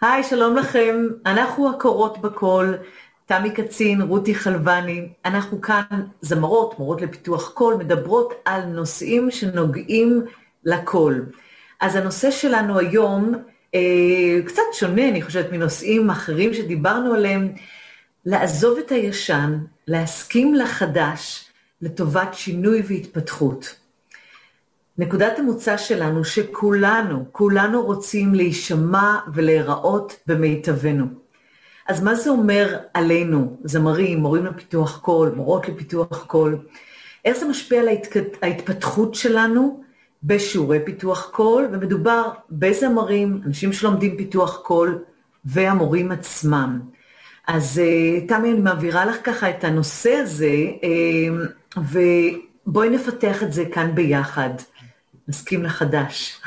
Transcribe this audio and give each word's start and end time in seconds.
היי, 0.00 0.22
שלום 0.24 0.56
לכם. 0.56 1.06
אנחנו 1.26 1.70
הקורות 1.70 2.18
בקול, 2.18 2.78
תמי 3.26 3.50
קצין, 3.50 4.02
רותי 4.02 4.34
חלבני. 4.34 5.08
אנחנו 5.24 5.60
כאן 5.60 5.82
זמרות, 6.20 6.78
מורות 6.78 7.02
לפיתוח 7.02 7.50
קול, 7.50 7.74
מדברות 7.74 8.34
על 8.44 8.64
נושאים 8.64 9.30
שנוגעים 9.30 10.24
לקול. 10.64 11.26
אז 11.80 11.96
הנושא 11.96 12.30
שלנו 12.30 12.78
היום 12.78 13.34
אה, 13.74 14.38
קצת 14.46 14.62
שונה, 14.72 15.08
אני 15.08 15.22
חושבת, 15.22 15.52
מנושאים 15.52 16.10
אחרים 16.10 16.54
שדיברנו 16.54 17.14
עליהם, 17.14 17.52
לעזוב 18.26 18.78
את 18.78 18.90
הישן, 18.90 19.58
להסכים 19.88 20.54
לחדש, 20.54 21.44
לטובת 21.82 22.34
שינוי 22.34 22.82
והתפתחות. 22.88 23.77
נקודת 24.98 25.38
המוצא 25.38 25.76
שלנו 25.76 26.24
שכולנו, 26.24 27.24
כולנו 27.32 27.82
רוצים 27.82 28.34
להישמע 28.34 29.18
ולהיראות 29.34 30.16
במיטבנו. 30.26 31.06
אז 31.88 32.02
מה 32.02 32.14
זה 32.14 32.30
אומר 32.30 32.78
עלינו, 32.94 33.56
זמרים, 33.64 34.18
מורים 34.18 34.46
לפיתוח 34.46 34.98
קול, 34.98 35.32
מורות 35.36 35.68
לפיתוח 35.68 36.24
קול? 36.26 36.58
איך 37.24 37.38
זה 37.38 37.48
משפיע 37.48 37.80
על 37.80 37.88
ההתפתחות 38.42 39.14
שלנו 39.14 39.82
בשיעורי 40.22 40.78
פיתוח 40.84 41.30
קול? 41.32 41.68
ומדובר 41.72 42.30
בזמרים, 42.50 43.40
אנשים 43.46 43.72
שלומדים 43.72 44.16
פיתוח 44.16 44.60
קול, 44.62 44.98
והמורים 45.44 46.12
עצמם. 46.12 46.80
אז 47.46 47.78
אה, 47.84 48.26
תמי, 48.26 48.52
אני 48.52 48.60
מעבירה 48.60 49.04
לך 49.04 49.16
ככה 49.24 49.50
את 49.50 49.64
הנושא 49.64 50.10
הזה, 50.10 50.54
אה, 50.82 51.46
ובואי 51.76 52.90
נפתח 52.90 53.42
את 53.42 53.52
זה 53.52 53.64
כאן 53.64 53.94
ביחד. 53.94 54.50
נסכים 55.28 55.62
לחדש. 55.62 56.40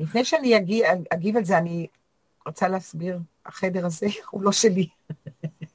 לפני 0.00 0.24
שאני 0.24 0.56
אגיב, 0.56 0.84
אגיב 1.10 1.36
על 1.36 1.44
זה, 1.44 1.58
אני 1.58 1.86
רוצה 2.46 2.68
להסביר, 2.68 3.18
החדר 3.46 3.86
הזה 3.86 4.06
הוא 4.30 4.42
לא 4.42 4.52
שלי. 4.52 4.88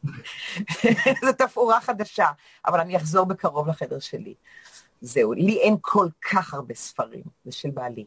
זו 1.25 1.33
תפאורה 1.37 1.81
חדשה, 1.81 2.25
אבל 2.65 2.79
אני 2.79 2.97
אחזור 2.97 3.25
בקרוב 3.25 3.67
לחדר 3.67 3.99
שלי. 3.99 4.33
זהו, 5.01 5.33
לי 5.33 5.59
אין 5.59 5.75
כל 5.81 6.07
כך 6.31 6.53
הרבה 6.53 6.75
ספרים, 6.75 7.23
זה 7.45 7.51
של 7.51 7.69
בעלי. 7.69 8.05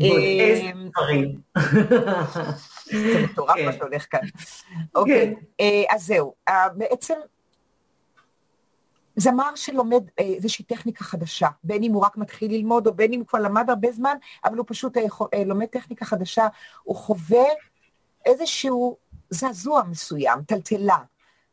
איזה 0.00 0.62
אמ, 0.62 0.88
ספרים. 0.90 1.40
זה 2.84 3.22
מטורף 3.24 3.56
מה 3.64 3.72
כן. 3.72 3.78
שהולך 3.78 4.06
כאן. 4.10 4.20
אוקיי, 4.94 5.34
כן. 5.34 5.42
אה, 5.60 5.94
אז 5.94 6.06
זהו, 6.06 6.34
אה, 6.48 6.68
בעצם 6.68 7.14
זמר 9.16 9.54
שלומד 9.54 10.02
אה, 10.18 10.24
איזושהי 10.24 10.64
טכניקה 10.64 11.04
חדשה, 11.04 11.48
בין 11.64 11.82
אם 11.82 11.92
הוא 11.92 12.04
רק 12.04 12.16
מתחיל 12.16 12.52
ללמוד 12.52 12.86
או 12.86 12.94
בין 12.94 13.12
אם 13.12 13.18
הוא 13.20 13.26
כבר 13.26 13.38
למד 13.38 13.70
הרבה 13.70 13.92
זמן, 13.92 14.16
אבל 14.44 14.58
הוא 14.58 14.66
פשוט 14.68 14.96
לומד 15.46 15.66
טכניקה 15.66 16.04
חדשה, 16.04 16.48
הוא 16.82 16.96
חווה 16.96 17.44
איזשהו 18.26 18.96
זעזוע 19.30 19.82
מסוים, 19.82 20.42
טלטלה, 20.42 20.98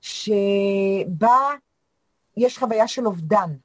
שבה 0.02 1.38
יש 2.38 2.58
חוויה 2.58 2.88
של 2.88 3.06
אובדן. 3.06 3.56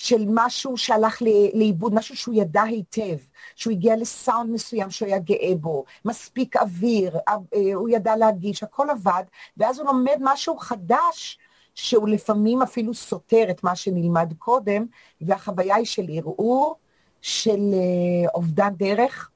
של 0.00 0.24
משהו 0.28 0.76
שהלך 0.76 1.22
לאיבוד, 1.54 1.94
משהו 1.94 2.16
שהוא 2.16 2.34
ידע 2.34 2.62
היטב, 2.62 3.16
שהוא 3.56 3.72
הגיע 3.72 3.96
לסאונד 3.96 4.50
מסוים 4.50 4.90
שהוא 4.90 5.08
היה 5.08 5.18
גאה 5.18 5.54
בו, 5.60 5.84
מספיק 6.04 6.56
אוויר, 6.56 7.16
אה, 7.28 7.34
הוא 7.74 7.88
ידע 7.88 8.16
להגיש, 8.16 8.62
הכל 8.62 8.90
עבד, 8.90 9.22
ואז 9.56 9.78
הוא 9.78 9.86
לומד 9.86 10.16
משהו 10.20 10.58
חדש, 10.58 11.38
שהוא 11.74 12.08
לפעמים 12.08 12.62
אפילו 12.62 12.94
סותר 12.94 13.46
את 13.50 13.64
מה 13.64 13.76
שנלמד 13.76 14.32
קודם, 14.38 14.86
והחוויה 15.20 15.76
היא 15.76 15.86
של 15.86 16.06
ערעור, 16.08 16.76
של 17.22 17.60
אה, 17.72 18.30
אובדן 18.34 18.74
דרך. 18.76 19.30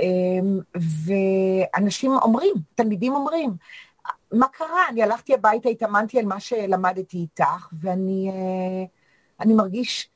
אמ, 0.00 0.58
ואנשים 0.74 2.12
אומרים, 2.12 2.54
תלמידים 2.74 3.14
אומרים, 3.14 3.50
מה 4.32 4.48
קרה? 4.48 4.88
אני 4.88 5.02
הלכתי 5.02 5.34
הביתה, 5.34 5.68
התאמנתי 5.68 6.18
על 6.18 6.26
מה 6.26 6.40
שלמדתי 6.40 7.16
איתך, 7.16 7.68
ואני... 7.80 8.30
אה, 8.30 8.84
אני 9.40 9.54
מרגיש, 9.54 10.10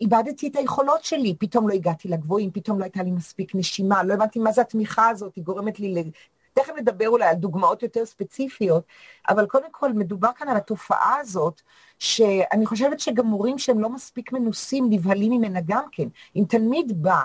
איבדתי 0.00 0.48
את 0.48 0.56
היכולות 0.56 1.04
שלי, 1.04 1.36
פתאום 1.38 1.68
לא 1.68 1.74
הגעתי 1.74 2.08
לגבוהים, 2.08 2.50
פתאום 2.50 2.78
לא 2.78 2.84
הייתה 2.84 3.02
לי 3.02 3.10
מספיק 3.10 3.54
נשימה, 3.54 4.02
לא 4.02 4.14
הבנתי 4.14 4.38
מה 4.38 4.52
זה 4.52 4.60
התמיכה 4.60 5.08
הזאת, 5.08 5.34
היא 5.34 5.44
גורמת 5.44 5.80
לי. 5.80 6.10
תכף 6.54 6.72
נדבר 6.76 7.08
אולי 7.08 7.26
על 7.26 7.34
דוגמאות 7.34 7.82
יותר 7.82 8.06
ספציפיות, 8.06 8.84
אבל 9.28 9.46
קודם 9.46 9.68
כל 9.70 9.92
מדובר 9.92 10.28
כאן 10.36 10.48
על 10.48 10.56
התופעה 10.56 11.16
הזאת, 11.20 11.60
שאני 11.98 12.66
חושבת 12.66 13.00
שגם 13.00 13.26
מורים 13.26 13.58
שהם 13.58 13.80
לא 13.80 13.90
מספיק 13.90 14.32
מנוסים 14.32 14.86
נבהלים 14.90 15.32
ממנה 15.32 15.60
גם 15.66 15.84
כן. 15.92 16.08
אם 16.36 16.44
תלמיד 16.48 17.02
בא 17.02 17.24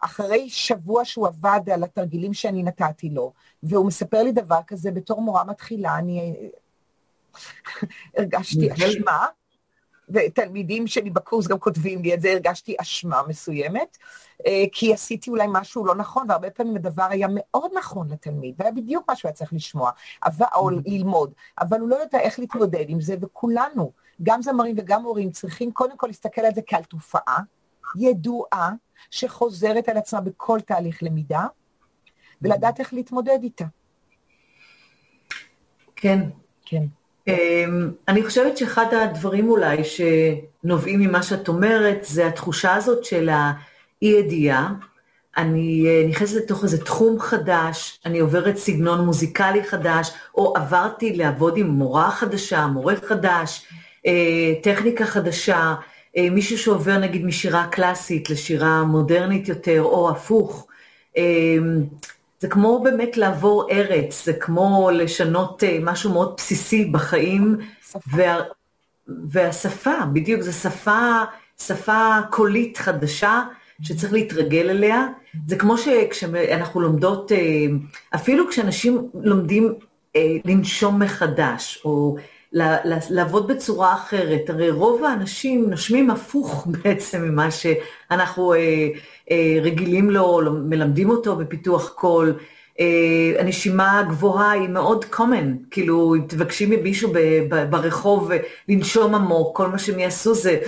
אחרי 0.00 0.48
שבוע 0.50 1.04
שהוא 1.04 1.26
עבד 1.26 1.60
על 1.72 1.84
התרגילים 1.84 2.34
שאני 2.34 2.62
נתתי 2.62 3.08
לו, 3.08 3.32
והוא 3.62 3.86
מספר 3.86 4.22
לי 4.22 4.32
דבר 4.32 4.60
כזה 4.66 4.90
בתור 4.90 5.22
מורה 5.22 5.44
מתחילה, 5.44 5.98
אני 5.98 6.34
הרגשתי 8.16 8.72
אשמה. 8.72 9.26
ותלמידים 10.08 10.86
שלי 10.86 11.10
בקורס 11.10 11.46
גם 11.46 11.58
כותבים 11.58 12.02
לי 12.02 12.14
את 12.14 12.20
זה, 12.20 12.30
הרגשתי 12.30 12.76
אשמה 12.80 13.22
מסוימת, 13.28 13.96
אה, 14.46 14.64
כי 14.72 14.94
עשיתי 14.94 15.30
אולי 15.30 15.46
משהו 15.48 15.86
לא 15.86 15.94
נכון, 15.94 16.30
והרבה 16.30 16.50
פעמים 16.50 16.76
הדבר 16.76 17.06
היה 17.10 17.26
מאוד 17.30 17.70
נכון 17.78 18.08
לתלמיד, 18.10 18.54
והיה 18.58 18.72
בדיוק 18.72 19.04
מה 19.08 19.16
שהוא 19.16 19.28
היה 19.28 19.34
צריך 19.34 19.52
לשמוע, 19.52 19.90
אבל, 20.24 20.46
או 20.54 20.70
mm-hmm. 20.70 20.82
ללמוד, 20.86 21.32
אבל 21.60 21.80
הוא 21.80 21.88
לא 21.88 21.96
יודע 21.96 22.18
איך 22.20 22.38
להתמודד 22.38 22.84
עם 22.88 23.00
זה, 23.00 23.16
וכולנו, 23.20 23.92
גם 24.22 24.42
זמרים 24.42 24.74
וגם 24.78 25.02
הורים, 25.02 25.30
צריכים 25.30 25.72
קודם 25.72 25.96
כל 25.96 26.06
להסתכל 26.06 26.40
על 26.40 26.54
זה 26.54 26.60
כעל 26.66 26.82
תופעה 26.82 27.38
ידועה, 27.98 28.72
שחוזרת 29.10 29.88
על 29.88 29.96
עצמה 29.96 30.20
בכל 30.20 30.60
תהליך 30.60 31.02
למידה, 31.02 31.46
ולדעת 32.42 32.80
איך 32.80 32.94
להתמודד 32.94 33.38
איתה. 33.42 33.64
כן. 35.96 36.20
כן. 36.64 36.84
אמ, 37.28 37.90
אני 38.08 38.24
חושבת 38.24 38.56
שאחד 38.56 38.94
הדברים 38.94 39.48
אולי 39.48 39.76
שנובעים 39.84 41.00
ממה 41.00 41.22
שאת 41.22 41.48
אומרת, 41.48 41.98
זה 42.02 42.26
התחושה 42.26 42.74
הזאת 42.74 43.04
של 43.04 43.28
האי-ידיעה. 43.28 44.72
אני 45.36 45.84
אה, 45.86 46.06
נכנסת 46.08 46.36
לתוך 46.36 46.64
איזה 46.64 46.84
תחום 46.84 47.20
חדש, 47.20 48.00
אני 48.06 48.18
עוברת 48.18 48.56
סגנון 48.56 49.04
מוזיקלי 49.04 49.64
חדש, 49.64 50.10
או 50.34 50.56
עברתי 50.56 51.16
לעבוד 51.16 51.56
עם 51.56 51.66
מורה 51.66 52.10
חדשה, 52.10 52.66
מורה 52.66 52.94
חדש, 52.96 53.66
אה, 54.06 54.52
טכניקה 54.62 55.06
חדשה, 55.06 55.74
אה, 56.16 56.30
מישהו 56.30 56.58
שעובר 56.58 56.98
נגיד 56.98 57.24
משירה 57.24 57.66
קלאסית 57.70 58.30
לשירה 58.30 58.82
מודרנית 58.82 59.48
יותר, 59.48 59.82
או 59.82 60.10
הפוך. 60.10 60.66
זה 62.40 62.48
כמו 62.48 62.82
באמת 62.84 63.16
לעבור 63.16 63.70
ארץ, 63.70 64.24
זה 64.24 64.32
כמו 64.32 64.90
לשנות 64.92 65.64
אה, 65.64 65.78
משהו 65.82 66.12
מאוד 66.12 66.34
בסיסי 66.36 66.84
בחיים, 66.84 67.56
וה, 68.12 68.36
והשפה, 69.08 69.94
בדיוק, 70.12 70.42
זו 70.42 70.52
שפה, 70.52 71.22
שפה 71.60 72.18
קולית 72.30 72.76
חדשה 72.76 73.42
שצריך 73.82 74.12
להתרגל 74.12 74.70
אליה. 74.70 75.06
זה 75.46 75.56
כמו 75.56 75.78
שכשאנחנו 75.78 76.80
לומדות, 76.80 77.32
אה, 77.32 77.66
אפילו 78.14 78.48
כשאנשים 78.48 79.10
לומדים 79.14 79.74
אה, 80.16 80.36
לנשום 80.44 81.02
מחדש, 81.02 81.82
או 81.84 82.16
לעבוד 83.10 83.48
בצורה 83.48 83.94
אחרת. 83.94 84.50
הרי 84.50 84.70
רוב 84.70 85.04
האנשים 85.04 85.70
נושמים 85.70 86.10
הפוך 86.10 86.66
בעצם 86.82 87.22
ממה 87.22 87.48
שאנחנו 87.50 88.54
אה, 88.54 88.88
אה, 89.30 89.58
רגילים 89.62 90.10
לו, 90.10 90.40
מלמדים 90.64 91.10
אותו 91.10 91.36
בפיתוח 91.36 91.88
קול. 91.88 92.38
אה, 92.80 93.40
הנשימה 93.40 93.98
הגבוהה 93.98 94.50
היא 94.50 94.68
מאוד 94.68 95.04
common, 95.12 95.66
כאילו 95.70 96.14
אם 96.14 96.20
תבקשי 96.26 96.66
ממישהו 96.66 97.12
ברחוב 97.70 98.30
לנשום 98.68 99.14
עמוק, 99.14 99.56
כל 99.56 99.68
מה 99.68 99.78
שהם 99.78 99.98
יעשו 99.98 100.34
זה 100.34 100.58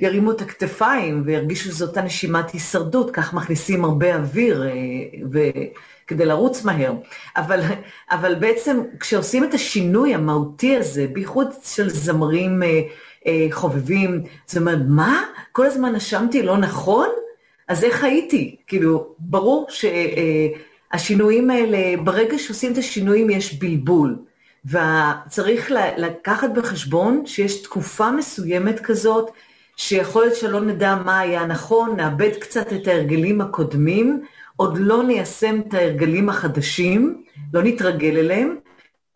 ירימו 0.00 0.30
את 0.30 0.40
הכתפיים 0.40 1.22
וירגישו 1.26 1.64
שזאת 1.64 1.96
הנשימת 1.96 2.50
הישרדות, 2.50 3.10
כך 3.10 3.34
מכניסים 3.34 3.84
הרבה 3.84 4.16
אוויר. 4.16 4.64
ו... 5.32 5.38
כדי 6.06 6.24
לרוץ 6.24 6.64
מהר. 6.64 6.92
אבל, 7.36 7.60
אבל 8.10 8.34
בעצם 8.34 8.80
כשעושים 9.00 9.44
את 9.44 9.54
השינוי 9.54 10.14
המהותי 10.14 10.76
הזה, 10.76 11.06
בייחוד 11.12 11.48
של 11.64 11.90
זמרים 11.90 12.62
אה, 12.62 12.80
אה, 13.26 13.46
חובבים, 13.50 14.22
זאת 14.46 14.56
אומרת, 14.56 14.78
מה? 14.88 15.22
כל 15.52 15.66
הזמן 15.66 15.92
נשמתי 15.92 16.42
לא 16.42 16.56
נכון? 16.56 17.08
אז 17.68 17.84
איך 17.84 18.04
הייתי? 18.04 18.56
כאילו, 18.66 19.14
ברור 19.18 19.66
שהשינויים 19.68 20.12
אה, 20.16 20.75
האלה, 20.92 22.02
ברגע 22.04 22.38
שעושים 22.38 22.72
את 22.72 22.78
השינויים 22.78 23.30
יש 23.30 23.54
בלבול. 23.58 24.16
וצריך 24.64 25.70
לקחת 25.96 26.50
בחשבון 26.50 27.26
שיש 27.26 27.62
תקופה 27.62 28.10
מסוימת 28.10 28.80
כזאת, 28.80 29.30
שיכול 29.76 30.22
להיות 30.22 30.36
שלא 30.36 30.60
נדע 30.60 30.94
מה 31.04 31.20
היה 31.20 31.46
נכון, 31.46 31.96
נאבד 31.96 32.30
קצת 32.40 32.72
את 32.72 32.86
ההרגלים 32.88 33.40
הקודמים, 33.40 34.22
עוד 34.56 34.78
לא 34.78 35.02
ניישם 35.02 35.60
את 35.68 35.74
ההרגלים 35.74 36.28
החדשים, 36.28 37.22
לא 37.54 37.62
נתרגל 37.62 38.16
אליהם, 38.16 38.56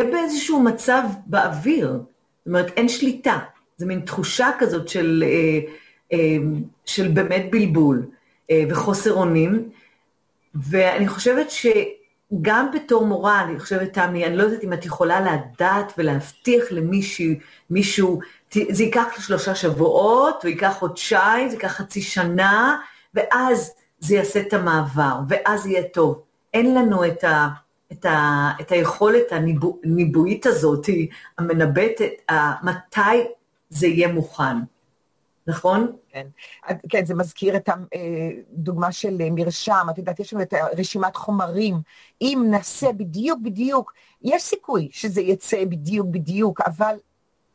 ובאיזשהו 0.02 0.62
מצב 0.62 1.02
באוויר. 1.26 1.88
זאת 1.92 2.46
אומרת, 2.46 2.72
אין 2.76 2.88
שליטה. 2.88 3.38
זו 3.76 3.86
מין 3.86 4.00
תחושה 4.00 4.50
כזאת 4.58 4.88
של, 4.88 5.24
אה, 5.26 5.60
אה, 6.12 6.36
של 6.84 7.08
באמת 7.08 7.46
בלבול 7.50 8.06
אה, 8.50 8.64
וחוסר 8.68 9.12
אונים. 9.12 9.68
ואני 10.54 11.08
חושבת 11.08 11.50
גם 12.42 12.70
בתור 12.74 13.06
מורה, 13.06 13.40
אני 13.44 13.60
חושבת, 13.60 13.92
תמי, 13.92 14.26
אני 14.26 14.36
לא 14.36 14.42
יודעת 14.42 14.64
אם 14.64 14.72
את 14.72 14.84
יכולה 14.84 15.20
לדעת 15.20 15.92
ולהבטיח 15.98 16.64
למישהו, 16.70 17.34
מישהו, 17.70 18.20
זה 18.52 18.82
ייקח 18.82 19.20
שלושה 19.20 19.54
שבועות, 19.54 20.44
או 20.44 20.48
ייקח 20.48 20.76
חודשיים, 20.78 21.48
זה 21.48 21.54
ייקח 21.54 21.72
חצי 21.72 22.02
שנה, 22.02 22.80
ואז 23.14 23.74
זה 24.00 24.14
יעשה 24.14 24.40
את 24.40 24.52
המעבר, 24.52 25.14
ואז 25.28 25.66
יהיה 25.66 25.82
טוב. 25.82 26.22
אין 26.54 26.74
לנו 26.74 27.06
את, 27.06 27.24
ה, 27.24 27.48
את, 27.92 28.04
ה, 28.04 28.50
את 28.60 28.72
היכולת 28.72 29.32
הניבואית 29.84 30.46
הזאת, 30.46 30.86
המנבטת, 31.38 32.32
מתי 32.62 33.24
זה 33.70 33.86
יהיה 33.86 34.08
מוכן. 34.08 34.56
נכון? 35.46 35.92
כן. 36.08 36.26
כן, 36.88 37.04
זה 37.04 37.14
מזכיר 37.14 37.56
את 37.56 37.68
הדוגמה 37.68 38.92
של 38.92 39.16
מרשם, 39.30 39.86
את 39.90 39.98
יודעת, 39.98 40.20
יש 40.20 40.32
לנו 40.32 40.42
את 40.42 40.54
רשימת 40.78 41.16
חומרים. 41.16 41.80
אם 42.22 42.46
נעשה 42.50 42.92
בדיוק 42.92 43.38
בדיוק, 43.42 43.92
יש 44.22 44.42
סיכוי 44.42 44.88
שזה 44.92 45.20
יצא 45.20 45.64
בדיוק 45.64 46.06
בדיוק, 46.10 46.60
אבל 46.60 46.96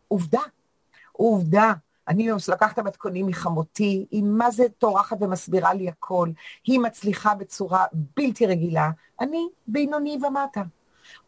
עובדה, 0.08 0.42
עובדה. 1.12 1.74
אני 2.08 2.30
לקחת 2.48 2.74
את 2.74 2.80
המתכונים 2.80 3.28
מחמותי, 3.28 4.06
היא 4.12 4.24
מה 4.24 4.52
זה 4.52 4.64
טורחת 4.78 5.18
ומסבירה 5.22 5.74
לי 5.74 5.90
הכל, 5.90 6.30
היא 6.66 6.80
מצליחה 6.80 7.36
בצורה 7.36 7.86
בלתי 8.18 8.46
רגילה, 8.46 8.90
אני 9.20 9.48
בינוני 9.68 10.18
ומטה. 10.28 10.62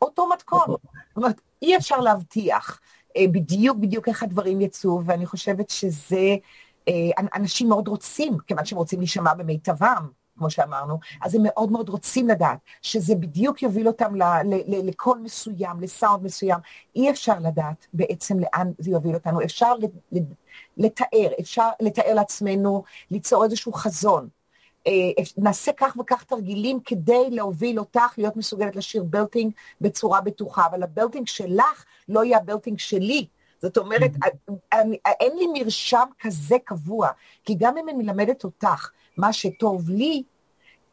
אותו 0.02 0.30
מתכון. 0.30 0.66
זאת 0.68 1.18
אומרת, 1.18 1.42
אי 1.62 1.78
אפשר 1.78 1.98
להבטיח 1.98 2.80
אה, 2.80 2.97
בדיוק 3.32 3.78
בדיוק 3.78 4.08
איך 4.08 4.24
הדברים 4.24 4.62
יצאו, 4.62 5.02
ואני 5.06 5.26
חושבת 5.26 5.70
שזה, 5.70 6.36
אה, 6.88 6.94
אנשים 7.36 7.70
מאוד 7.70 7.88
רוצים, 7.88 8.38
כיוון 8.48 8.66
שהם 8.66 8.78
רוצים 8.78 9.00
להישמע 9.00 9.34
במיטבם, 9.34 10.08
כמו 10.38 10.50
שאמרנו, 10.50 11.00
אז 11.22 11.36
הם 11.36 11.42
מאוד 11.44 11.72
מאוד 11.72 11.90
רוצים 11.90 12.28
לדעת 12.28 12.60
שזה 12.82 13.16
בדיוק 13.16 13.64
יוביל 13.64 13.88
אותם 13.88 14.14
לקול 14.68 15.20
מסוים, 15.24 15.80
לסאונד 15.82 16.24
מסוים. 16.24 16.60
אי 16.96 17.10
אפשר 17.10 17.40
לדעת 17.40 17.88
בעצם 17.94 18.40
לאן 18.40 18.72
זה 18.78 18.92
יוביל 18.92 19.16
אותנו. 19.16 19.44
אפשר 19.44 19.74
לתאר, 20.78 21.30
אפשר 21.40 21.70
לתאר 21.80 22.14
לעצמנו, 22.14 22.84
ליצור 23.12 23.44
איזשהו 23.44 23.74
חזון. 23.74 24.28
אה, 24.88 25.24
נעשה 25.38 25.72
כך 25.78 25.98
וכך 26.00 26.24
תרגילים 26.24 26.80
כדי 26.86 27.30
להוביל 27.30 27.80
אותך 27.80 28.14
להיות 28.18 28.38
מסוגלת 28.38 28.76
לשיר 28.76 29.04
בלטינג 29.04 29.52
בצורה 29.82 30.22
בטוחה, 30.22 30.66
אבל 30.66 30.84
הבלטינג 30.84 31.28
שלך 31.28 31.86
לא 32.10 32.24
יהיה 32.24 32.38
הבלטינג 32.38 32.80
שלי. 32.80 33.28
זאת 33.62 33.78
אומרת, 33.78 34.12
mm-hmm. 34.16 34.54
אני, 34.74 34.98
אין 35.06 35.38
לי 35.38 35.48
מרשם 35.54 36.06
כזה 36.20 36.56
קבוע, 36.64 37.10
כי 37.44 37.56
גם 37.56 37.78
אם 37.78 37.90
אני 37.90 38.04
מלמדת 38.04 38.44
אותך 38.44 38.92
מה 39.18 39.34
שטוב 39.34 39.90
לי, 39.90 40.24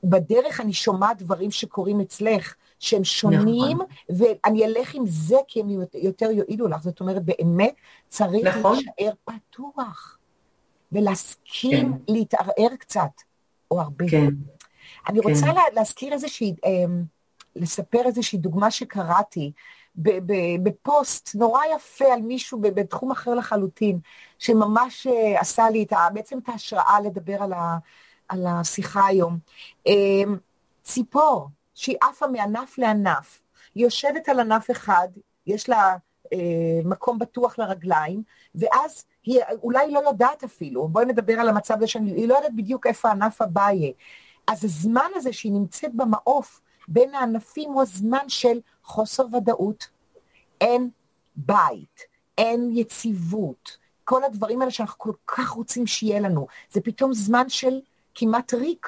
בדרך 0.05 0.61
אני 0.61 0.73
שומעת 0.73 1.23
דברים 1.23 1.50
שקורים 1.50 2.00
אצלך, 2.00 2.55
שהם 2.79 3.05
שונים, 3.05 3.76
נכון. 3.76 3.87
ואני 4.08 4.64
אלך 4.64 4.94
עם 4.94 5.05
זה 5.06 5.37
כי 5.49 5.61
הם 5.61 5.69
יותר 5.94 6.31
יועילו 6.31 6.69
לך. 6.69 6.82
זאת 6.82 7.00
אומרת, 7.00 7.25
באמת 7.25 7.75
צריך 8.08 8.46
נכון. 8.46 8.76
להישאר 8.76 9.12
פתוח, 9.25 10.19
ולהסכים 10.93 11.93
כן. 11.93 12.12
להתערער 12.12 12.76
קצת, 12.79 13.11
או 13.74 13.80
הרבה. 13.80 14.04
כן. 14.08 14.26
אני 15.08 15.22
כן. 15.22 15.28
רוצה 15.28 15.46
להזכיר 15.74 16.12
איזושהי, 16.12 16.54
אמ, 16.64 17.04
לספר 17.56 18.02
איזושהי 18.06 18.38
דוגמה 18.38 18.70
שקראתי, 18.70 19.52
בפוסט 20.62 21.34
נורא 21.34 21.60
יפה 21.76 22.12
על 22.12 22.22
מישהו 22.22 22.60
בתחום 22.60 23.10
אחר 23.10 23.34
לחלוטין, 23.34 23.98
שממש 24.38 25.06
אה, 25.06 25.40
עשה 25.40 25.70
לי 25.70 25.82
את 25.82 25.92
ה, 25.92 26.08
בעצם 26.14 26.38
את 26.38 26.48
ההשראה 26.48 27.00
לדבר 27.00 27.42
על, 27.42 27.52
ה, 27.52 27.78
על 28.28 28.46
השיחה 28.46 29.06
היום. 29.06 29.38
אמ, 29.86 30.36
ציפור 30.82 31.48
שהיא 31.74 31.96
עפה 32.02 32.26
מענף 32.26 32.78
לענף, 32.78 33.40
היא 33.74 33.84
יושבת 33.84 34.28
על 34.28 34.40
ענף 34.40 34.70
אחד, 34.70 35.08
יש 35.46 35.68
לה 35.68 35.96
אה, 36.32 36.38
מקום 36.84 37.18
בטוח 37.18 37.58
לרגליים, 37.58 38.22
ואז 38.54 39.04
היא 39.24 39.40
אולי 39.62 39.90
לא 39.90 39.98
יודעת 39.98 40.44
אפילו, 40.44 40.88
בואי 40.88 41.04
נדבר 41.04 41.40
על 41.40 41.48
המצב 41.48 41.74
הזה 41.76 41.86
שהיא 41.86 42.28
לא 42.28 42.34
יודעת 42.34 42.54
בדיוק 42.54 42.86
איפה 42.86 43.08
הענף 43.08 43.42
הבא 43.42 43.70
יהיה. 43.70 43.92
אז 44.46 44.64
הזמן 44.64 45.08
הזה 45.14 45.32
שהיא 45.32 45.52
נמצאת 45.52 45.94
במעוף 45.94 46.60
בין 46.88 47.14
הענפים 47.14 47.70
הוא 47.72 47.82
הזמן 47.82 48.28
של 48.28 48.60
חוסר 48.84 49.26
ודאות, 49.36 49.88
אין 50.60 50.90
בית, 51.36 52.00
אין 52.38 52.70
יציבות, 52.72 53.78
כל 54.04 54.24
הדברים 54.24 54.60
האלה 54.60 54.70
שאנחנו 54.70 54.98
כל 54.98 55.12
כך 55.26 55.50
רוצים 55.50 55.86
שיהיה 55.86 56.20
לנו, 56.20 56.46
זה 56.70 56.80
פתאום 56.80 57.14
זמן 57.14 57.48
של 57.48 57.80
כמעט 58.14 58.54
ריק. 58.54 58.86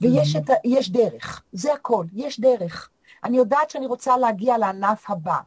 ויש 0.00 0.36
את 0.36 0.50
ה, 0.50 0.52
יש 0.64 0.90
דרך, 0.90 1.42
זה 1.52 1.72
הכל, 1.72 2.04
יש 2.12 2.40
דרך. 2.40 2.90
אני 3.24 3.36
יודעת 3.36 3.70
שאני 3.70 3.86
רוצה 3.86 4.16
להגיע 4.16 4.58
לענף 4.58 5.10
הבא. 5.10 5.38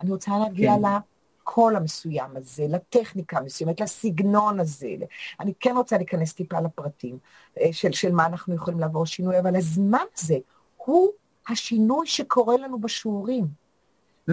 אני 0.00 0.10
רוצה 0.10 0.30
להגיע 0.38 0.74
כן. 0.74 0.80
לקול 1.42 1.76
המסוים 1.76 2.36
הזה, 2.36 2.66
לטכניקה 2.68 3.38
המסוימת, 3.38 3.80
לסגנון 3.80 4.60
הזה. 4.60 4.88
אני 5.40 5.52
כן 5.60 5.74
רוצה 5.76 5.96
להיכנס 5.96 6.32
טיפה 6.32 6.60
לפרטים 6.60 7.18
אה, 7.60 7.72
של, 7.72 7.92
של 7.92 8.12
מה 8.12 8.26
אנחנו 8.26 8.54
יכולים 8.54 8.80
לעבור 8.80 9.06
שינוי, 9.06 9.38
אבל 9.38 9.56
הזמן 9.56 10.04
הזה 10.18 10.36
הוא 10.76 11.10
השינוי 11.48 12.06
שקורה 12.06 12.56
לנו 12.56 12.80
בשיעורים. 12.80 13.44
Mm-hmm. 13.44 14.32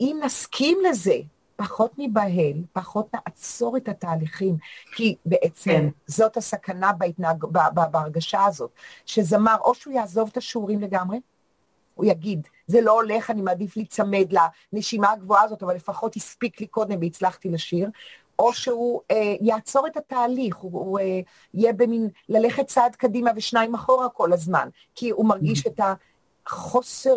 ואם 0.00 0.20
נסכים 0.24 0.78
לזה, 0.90 1.16
פחות 1.56 1.98
ניבהל, 1.98 2.62
פחות 2.72 3.14
נעצור 3.14 3.76
את 3.76 3.88
התהליכים, 3.88 4.56
כי 4.96 5.16
בעצם 5.26 5.70
כן. 5.70 5.88
זאת 6.06 6.36
הסכנה 6.36 6.92
בהתנהג... 6.92 7.44
בהרגשה 7.90 8.44
הזאת, 8.44 8.70
שזמר, 9.06 9.56
או 9.60 9.74
שהוא 9.74 9.94
יעזוב 9.94 10.28
את 10.32 10.36
השיעורים 10.36 10.80
לגמרי, 10.80 11.18
הוא 11.94 12.06
יגיד, 12.06 12.48
זה 12.66 12.80
לא 12.80 12.92
הולך, 12.92 13.30
אני 13.30 13.42
מעדיף 13.42 13.76
להיצמד 13.76 14.34
לנשימה 14.72 15.10
הגבוהה 15.10 15.42
הזאת, 15.42 15.62
אבל 15.62 15.74
לפחות 15.74 16.16
הספיק 16.16 16.60
לי 16.60 16.66
קודם 16.66 16.98
והצלחתי 17.00 17.48
לשיר, 17.48 17.88
או 18.38 18.52
שהוא 18.52 19.00
אה, 19.10 19.34
יעצור 19.40 19.86
את 19.86 19.96
התהליך, 19.96 20.56
הוא, 20.56 20.72
הוא 20.72 20.98
אה, 20.98 21.20
יהיה 21.54 21.72
במין 21.72 22.08
ללכת 22.28 22.66
צעד 22.66 22.96
קדימה 22.96 23.30
ושניים 23.36 23.74
אחורה 23.74 24.08
כל 24.08 24.32
הזמן, 24.32 24.68
כי 24.94 25.10
הוא 25.10 25.26
מרגיש. 25.26 25.66
את 25.66 25.80
החוסר 26.46 27.16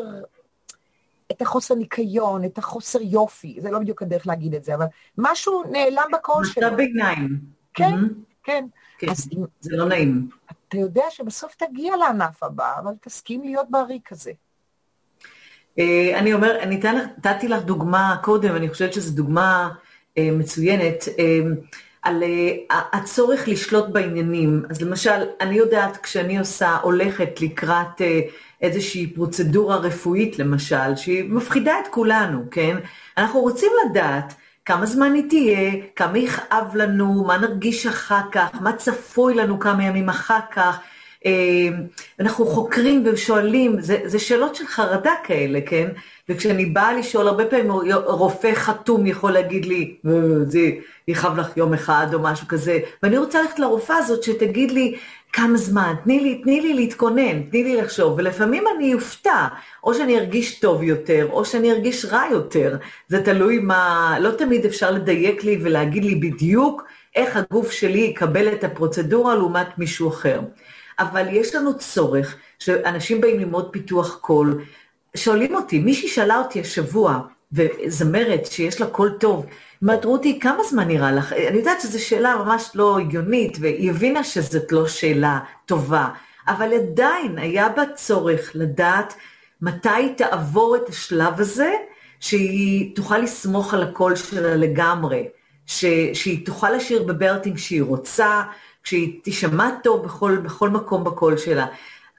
את 1.32 1.42
החוסר 1.42 1.76
ניקיון, 1.76 2.46
את 2.46 2.58
החוסר 2.58 3.00
יופי, 3.02 3.58
זה 3.62 3.72
לא 3.72 3.80
בדיוק 3.80 4.02
הדרך 4.02 4.28
להגיד 4.28 4.54
את 4.54 4.64
זה, 4.64 4.76
אבל 4.76 4.86
משהו 5.18 5.64
נעלם 5.72 6.08
בקול 6.14 6.46
שלו. 6.46 6.68
מצב 6.68 6.76
ביניים. 6.76 7.40
כן, 7.74 7.94
mm-hmm. 7.94 8.44
כן. 8.44 8.66
כן, 8.98 9.10
אז 9.10 9.30
זה 9.60 9.78
לא 9.78 9.86
נעים. 9.86 10.30
אתה 10.46 10.78
יודע 10.78 11.04
שבסוף 11.10 11.56
תגיע 11.56 11.98
לענף 11.98 12.44
הבא, 12.44 12.80
אבל 12.80 12.92
תסכים 13.02 13.44
להיות 13.44 13.70
בעריק 13.70 14.12
הזה. 14.12 14.32
אה, 15.80 16.20
אני 16.20 16.34
אומר, 16.34 16.60
אני 16.62 16.80
נתתי 17.18 17.48
לך 17.48 17.62
דוגמה 17.62 18.16
קודם, 18.22 18.56
אני 18.56 18.70
חושבת 18.70 18.94
שזו 18.94 19.16
דוגמה 19.16 19.70
אה, 20.18 20.30
מצוינת, 20.32 21.08
אה, 21.20 21.40
על 22.02 22.24
הצורך 22.70 23.48
לשלוט 23.48 23.86
בעניינים. 23.90 24.64
אז 24.70 24.82
למשל, 24.82 25.24
אני 25.42 25.56
יודעת 25.56 25.98
כשאני 25.98 26.40
עושה, 26.40 26.78
הולכת 26.82 27.42
לקראת 27.42 28.02
איזושהי 28.62 29.08
פרוצדורה 29.08 29.76
רפואית 29.76 30.40
למשל, 30.40 30.96
שהיא 30.96 31.30
מפחידה 31.30 31.80
את 31.80 31.88
כולנו, 31.88 32.44
כן? 32.52 32.78
אנחנו 33.18 33.40
רוצים 33.40 33.72
לדעת 33.86 34.34
כמה 34.66 34.86
זמן 34.86 35.14
היא 35.14 35.24
תהיה, 35.30 35.72
כמה 35.96 36.18
יכאב 36.18 36.76
לנו, 36.76 37.24
מה 37.28 37.38
נרגיש 37.38 37.88
אחר 37.88 38.22
כך, 38.32 38.50
מה 38.62 38.74
צפוי 38.74 39.34
לנו 39.34 39.60
כמה 39.60 39.84
ימים 39.84 40.10
אחר 40.10 40.40
כך. 40.52 40.80
אה, 41.26 41.78
אנחנו 42.20 42.46
חוקרים 42.46 43.04
ושואלים, 43.06 43.82
זה, 43.82 43.98
זה 44.06 44.20
שאלות 44.20 44.56
של 44.56 44.66
חרדה 44.68 45.14
כאלה, 45.24 45.60
כן? 45.66 45.88
וכשאני 46.30 46.66
באה 46.66 46.94
לשאול, 46.94 47.28
הרבה 47.28 47.46
פעמים 47.46 47.72
רופא 48.06 48.54
חתום 48.54 49.06
יכול 49.06 49.32
להגיד 49.32 49.66
לי, 49.66 49.96
אה, 50.08 50.12
זה 50.48 50.60
יכאב 51.08 51.38
לך 51.38 51.58
יום 51.58 51.74
אחד 51.74 52.08
או 52.14 52.20
משהו 52.20 52.48
כזה, 52.48 52.80
ואני 53.04 53.18
רוצה 53.18 53.42
ללכת 53.42 53.60
לרופאה 53.60 53.98
הזאת 53.98 54.24
שתגיד 54.24 54.72
לי, 54.72 54.96
כמה 55.34 55.58
זמן, 55.58 55.94
תני 56.04 56.20
לי, 56.20 56.42
תני 56.44 56.62
לי 56.62 56.74
להתכונן, 56.74 57.42
תני 57.42 57.64
לי 57.64 57.76
לחשוב, 57.76 58.14
ולפעמים 58.18 58.64
אני 58.76 58.94
אופתע, 58.94 59.48
או 59.84 59.94
שאני 59.94 60.20
ארגיש 60.20 60.60
טוב 60.60 60.84
יותר, 60.84 61.28
או 61.32 61.46
שאני 61.46 61.72
ארגיש 61.72 62.06
רע 62.06 62.24
יותר, 62.32 62.78
זה 63.08 63.24
תלוי 63.24 63.60
מה, 63.60 64.16
לא 64.20 64.32
תמיד 64.32 64.66
אפשר 64.66 64.92
לדייק 64.92 65.44
לי 65.44 65.60
ולהגיד 65.62 66.06
לי 66.06 66.16
בדיוק 66.16 66.84
איך 67.16 67.38
הגוף 67.38 67.72
שלי 67.72 68.00
יקבל 68.00 68.54
את 68.54 68.64
הפרוצדורה 68.64 69.36
לעומת 69.36 69.78
מישהו 69.78 70.10
אחר. 70.10 70.40
אבל 71.00 71.28
יש 71.32 71.56
לנו 71.56 71.78
צורך, 71.78 72.36
שאנשים 72.60 73.22
באים 73.22 73.40
ללמוד 73.40 73.70
פיתוח 73.72 74.16
קול, 74.16 74.62
שואלים 75.16 75.56
אותי, 75.56 75.80
מישהי 75.80 76.08
שאלה 76.08 76.38
אותי 76.38 76.62
השבוע, 76.62 77.20
וזמרת 77.52 78.46
שיש 78.46 78.82
לה 78.82 78.88
קול 78.88 79.10
טוב, 79.20 79.46
אומרת, 79.82 80.06
רותי, 80.06 80.40
כמה 80.40 80.64
זמן 80.64 80.88
נראה 80.88 81.12
לך? 81.12 81.34
אני 81.34 81.58
יודעת 81.58 81.82
שזו 81.82 82.06
שאלה 82.06 82.36
ממש 82.36 82.72
לא 82.76 83.00
הגיונית, 83.00 83.58
והיא 83.62 83.90
הבינה 83.90 84.24
שזאת 84.24 84.72
לא 84.72 84.88
שאלה 84.88 85.40
טובה, 85.66 86.10
אבל 86.48 86.74
עדיין 86.74 87.38
היה 87.38 87.70
בה 87.70 87.84
צורך 87.96 88.52
לדעת 88.56 89.14
מתי 89.62 89.90
היא 89.90 90.16
תעבור 90.18 90.76
את 90.76 90.90
השלב 90.90 91.40
הזה, 91.40 91.74
שהיא 92.20 92.96
תוכל 92.96 93.18
לסמוך 93.18 93.74
על 93.74 93.84
הקול 93.84 94.16
שלה 94.16 94.56
לגמרי, 94.56 95.28
ש, 95.66 95.86
שהיא 96.14 96.46
תוכל 96.46 96.70
לשיר 96.70 97.04
בברטינג 97.04 97.58
שהיא 97.58 97.84
רוצה, 97.84 98.44
שהיא 98.86 99.20
תישמע 99.24 99.70
טוב 99.84 100.04
בכל, 100.04 100.38
בכל 100.44 100.70
מקום 100.70 101.04
בקול 101.04 101.38
שלה. 101.38 101.66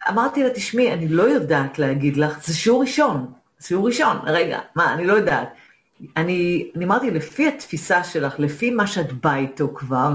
אמרתי 0.09 0.43
לה, 0.43 0.51
תשמעי, 0.51 0.93
אני 0.93 1.09
לא 1.09 1.23
יודעת 1.23 1.79
להגיד 1.79 2.17
לך, 2.17 2.47
זה 2.47 2.55
שיעור 2.55 2.81
ראשון, 2.81 3.27
שיעור 3.61 3.87
ראשון, 3.87 4.17
רגע, 4.27 4.59
מה, 4.77 4.95
אני 4.95 5.07
לא 5.07 5.13
יודעת. 5.13 5.49
אני, 6.17 6.71
אני 6.77 6.85
אמרתי, 6.85 7.11
לפי 7.11 7.49
התפיסה 7.49 8.05
שלך, 8.05 8.35
לפי 8.39 8.71
מה 8.71 8.87
שאת 8.87 9.13
באה 9.13 9.37
איתו 9.37 9.69
כבר, 9.75 10.11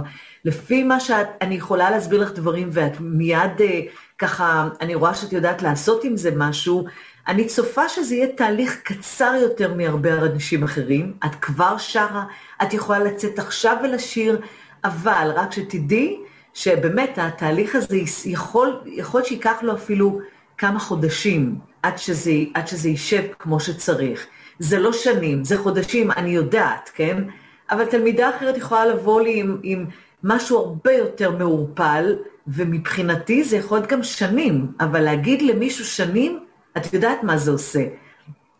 לפי 0.45 0.83
מה 0.83 0.99
שאת, 0.99 1.27
אני 1.41 1.55
יכולה 1.55 1.91
להסביר 1.91 2.21
לך 2.21 2.31
דברים 2.31 2.69
ואת 2.71 2.99
מיד 2.99 3.61
אה, 3.61 3.81
ככה, 4.19 4.69
אני 4.81 4.95
רואה 4.95 5.13
שאת 5.13 5.33
יודעת 5.33 5.61
לעשות 5.61 6.03
עם 6.03 6.17
זה 6.17 6.31
משהו, 6.35 6.85
אני 7.27 7.47
צופה 7.47 7.89
שזה 7.89 8.15
יהיה 8.15 8.27
תהליך 8.27 8.79
קצר 8.83 9.33
יותר 9.41 9.73
מהרבה 9.73 10.13
אנשים 10.13 10.63
אחרים, 10.63 11.13
את 11.25 11.35
כבר 11.35 11.77
שרה, 11.77 12.23
את 12.63 12.73
יכולה 12.73 12.99
לצאת 12.99 13.39
עכשיו 13.39 13.77
ולשיר, 13.83 14.41
אבל 14.83 15.31
רק 15.35 15.51
שתדעי 15.51 16.17
שבאמת 16.53 17.17
התהליך 17.17 17.75
הזה 17.75 17.97
יכול, 18.25 18.81
יכול 18.85 19.23
שייקח 19.23 19.57
לו 19.61 19.73
אפילו 19.73 20.19
כמה 20.57 20.79
חודשים 20.79 21.55
עד 21.83 21.97
שזה, 21.97 22.31
עד 22.53 22.67
שזה 22.67 22.89
יישב 22.89 23.23
כמו 23.39 23.59
שצריך. 23.59 24.27
זה 24.59 24.79
לא 24.79 24.93
שנים, 24.93 25.43
זה 25.43 25.57
חודשים, 25.57 26.11
אני 26.11 26.29
יודעת, 26.29 26.89
כן? 26.95 27.23
אבל 27.71 27.85
תלמידה 27.85 28.29
אחרת 28.29 28.57
יכולה 28.57 28.85
לבוא 28.85 29.21
לי 29.21 29.39
עם, 29.39 29.57
עם 29.63 29.85
משהו 30.23 30.57
הרבה 30.57 30.91
יותר 30.91 31.31
מעורפל, 31.31 32.15
ומבחינתי 32.47 33.43
זה 33.43 33.57
יכול 33.57 33.77
להיות 33.77 33.89
גם 33.89 34.03
שנים, 34.03 34.71
אבל 34.79 34.99
להגיד 34.99 35.41
למישהו 35.41 35.85
שנים, 35.85 36.45
את 36.77 36.93
יודעת 36.93 37.23
מה 37.23 37.37
זה 37.37 37.51
עושה. 37.51 37.83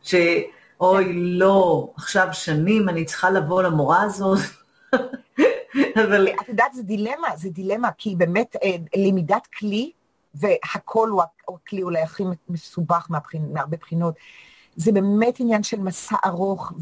שאוי, 0.01 1.13
לא, 1.13 1.89
עכשיו 1.95 2.27
שנים 2.31 2.89
אני 2.89 3.05
צריכה 3.05 3.29
לבוא 3.29 3.63
למורה 3.63 4.01
הזאת. 4.01 4.39
אבל... 6.05 6.27
את 6.41 6.49
יודעת, 6.49 6.73
זה 6.73 6.83
דילמה, 6.83 7.27
זה 7.35 7.49
דילמה, 7.49 7.89
כי 7.97 8.15
באמת 8.15 8.55
אה, 8.63 8.75
למידת 8.95 9.47
כלי, 9.59 9.91
והכל 10.33 11.09
הוא 11.09 11.23
הכלי 11.47 11.83
אולי 11.83 12.01
הכי 12.01 12.23
מסובך 12.49 13.07
מהרבה 13.53 13.77
בחינות, 13.77 14.15
זה 14.75 14.91
באמת 14.91 15.39
עניין 15.39 15.63
של 15.63 15.79
מסע 15.79 16.15
ארוך, 16.25 16.73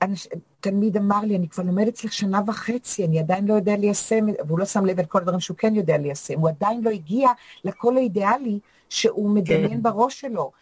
ותלמיד 0.00 0.96
אמר 0.96 1.20
לי, 1.20 1.36
אני 1.36 1.48
כבר 1.48 1.64
לומד 1.64 1.88
אצלך 1.88 2.12
שנה 2.12 2.40
וחצי, 2.46 3.04
אני 3.04 3.18
עדיין 3.18 3.46
לא 3.46 3.54
יודע 3.54 3.76
ליישם, 3.76 4.26
והוא 4.46 4.58
לא 4.58 4.64
שם 4.64 4.86
לב 4.86 4.98
על 4.98 5.04
כל 5.04 5.18
הדברים 5.18 5.40
שהוא 5.40 5.56
כן 5.56 5.74
יודע 5.74 5.98
ליישם, 5.98 6.38
הוא 6.38 6.48
עדיין 6.48 6.84
לא 6.84 6.90
הגיע 6.90 7.28
לקול 7.64 7.96
האידיאלי 7.96 8.58
שהוא 8.88 9.30
מדמיין 9.30 9.70
כן. 9.70 9.82
בראש 9.82 10.20
שלו. 10.20 10.52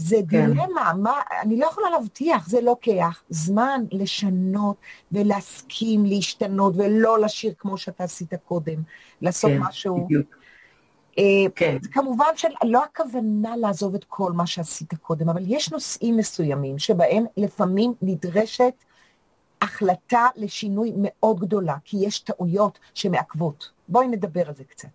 זה 0.00 0.16
כן. 0.30 0.46
דילמה, 0.46 0.92
מה, 0.98 1.20
אני 1.42 1.56
לא 1.56 1.66
יכולה 1.66 1.90
להבטיח, 1.90 2.48
זה 2.48 2.60
לוקח 2.60 3.22
זמן 3.28 3.84
לשנות 3.92 4.76
ולהסכים 5.12 6.04
להשתנות 6.04 6.74
ולא 6.76 7.20
לשיר 7.20 7.52
כמו 7.58 7.78
שאתה 7.78 8.04
עשית 8.04 8.34
קודם, 8.34 8.82
לעשות 9.22 9.50
כן, 9.50 9.58
משהו. 9.60 10.04
בדיוק. 10.04 10.36
אה, 11.18 11.24
כן. 11.54 11.76
כמובן 11.92 12.26
שלא 12.36 12.84
הכוונה 12.84 13.56
לעזוב 13.56 13.94
את 13.94 14.04
כל 14.08 14.32
מה 14.32 14.46
שעשית 14.46 14.94
קודם, 14.94 15.28
אבל 15.28 15.42
יש 15.46 15.72
נושאים 15.72 16.16
מסוימים 16.16 16.78
שבהם 16.78 17.24
לפעמים 17.36 17.94
נדרשת 18.02 18.74
החלטה 19.62 20.26
לשינוי 20.36 20.92
מאוד 20.96 21.40
גדולה, 21.40 21.76
כי 21.84 21.96
יש 22.00 22.18
טעויות 22.18 22.78
שמעכבות. 22.94 23.70
בואי 23.88 24.08
נדבר 24.08 24.48
על 24.48 24.54
זה 24.54 24.64
קצת, 24.64 24.88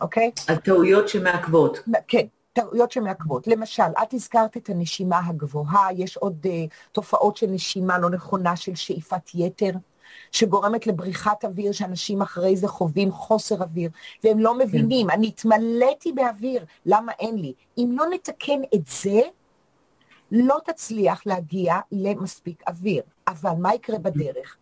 אוקיי? 0.00 0.30
על 0.48 0.56
טעויות 0.56 1.08
שמעכבות. 1.08 1.78
כן. 2.08 2.26
טעויות 2.56 2.92
שמעכבות. 2.92 3.46
למשל, 3.46 3.82
את 4.02 4.14
הזכרת 4.14 4.56
את 4.56 4.68
הנשימה 4.68 5.20
הגבוהה, 5.26 5.88
יש 5.96 6.16
עוד 6.16 6.46
uh, 6.46 6.74
תופעות 6.92 7.36
של 7.36 7.46
נשימה 7.46 7.98
לא 7.98 8.10
נכונה, 8.10 8.56
של 8.56 8.74
שאיפת 8.74 9.30
יתר, 9.34 9.70
שגורמת 10.32 10.86
לבריחת 10.86 11.44
אוויר, 11.44 11.72
שאנשים 11.72 12.22
אחרי 12.22 12.56
זה 12.56 12.68
חווים 12.68 13.12
חוסר 13.12 13.62
אוויר, 13.62 13.90
והם 14.24 14.38
לא 14.38 14.58
מבינים, 14.58 15.10
אני 15.10 15.26
התמלאתי 15.26 16.12
באוויר, 16.12 16.64
למה 16.86 17.12
אין 17.18 17.38
לי? 17.38 17.52
אם 17.78 17.90
לא 17.98 18.04
נתקן 18.10 18.60
את 18.74 18.86
זה, 18.86 19.20
לא 20.32 20.58
תצליח 20.64 21.26
להגיע 21.26 21.74
למספיק 21.92 22.62
אוויר. 22.68 23.02
אבל 23.28 23.52
מה 23.58 23.74
יקרה 23.74 23.98
בדרך? 23.98 24.56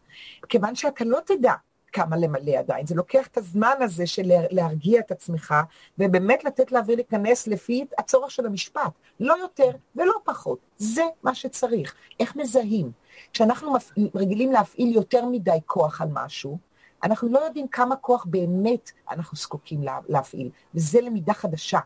כיוון 0.48 0.74
שאתה 0.74 1.04
לא 1.04 1.18
תדע 1.26 1.54
כמה 1.94 2.16
למלא 2.16 2.52
עדיין. 2.58 2.86
זה 2.86 2.94
לוקח 2.94 3.26
את 3.26 3.36
הזמן 3.36 3.74
הזה 3.80 4.06
של 4.06 4.22
להרגיע 4.50 5.00
את 5.00 5.10
עצמך, 5.10 5.54
ובאמת 5.98 6.44
לתת 6.44 6.72
לאוויר 6.72 6.96
להיכנס 6.96 7.46
לפי 7.46 7.84
הצורך 7.98 8.30
של 8.30 8.46
המשפט. 8.46 8.92
לא 9.20 9.34
יותר 9.42 9.70
ולא 9.96 10.12
פחות. 10.24 10.58
זה 10.76 11.02
מה 11.22 11.34
שצריך. 11.34 11.94
איך 12.20 12.36
מזהים? 12.36 12.92
כשאנחנו 13.32 13.74
רגילים 14.14 14.52
להפעיל 14.52 14.94
יותר 14.94 15.26
מדי 15.26 15.58
כוח 15.66 16.00
על 16.00 16.08
משהו, 16.12 16.58
אנחנו 17.02 17.28
לא 17.28 17.38
יודעים 17.38 17.68
כמה 17.68 17.96
כוח 17.96 18.24
באמת 18.24 18.90
אנחנו 19.10 19.36
זקוקים 19.36 19.80
להפעיל, 20.08 20.50
וזה 20.74 21.00
למידה 21.00 21.34
חדשה. 21.34 21.80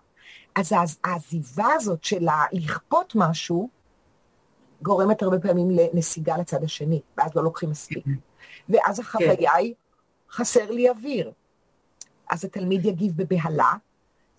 אז 0.54 0.72
העזיבה 1.04 1.66
הזאת 1.76 2.04
של 2.04 2.26
לכפות 2.52 3.12
משהו, 3.16 3.68
גורמת 4.82 5.22
הרבה 5.22 5.38
פעמים 5.38 5.70
לנסיגה 5.70 6.36
לצד 6.36 6.64
השני, 6.64 7.00
ואז 7.18 7.34
לא 7.34 7.44
לוקחים 7.44 7.70
מספיק. 7.70 8.04
ואז 8.68 9.00
החוויה 9.00 9.54
היא 9.54 9.74
חסר 10.30 10.70
לי 10.70 10.90
אוויר. 10.90 11.32
אז 12.30 12.44
התלמיד 12.44 12.84
יגיב 12.84 13.12
בבהלה, 13.16 13.72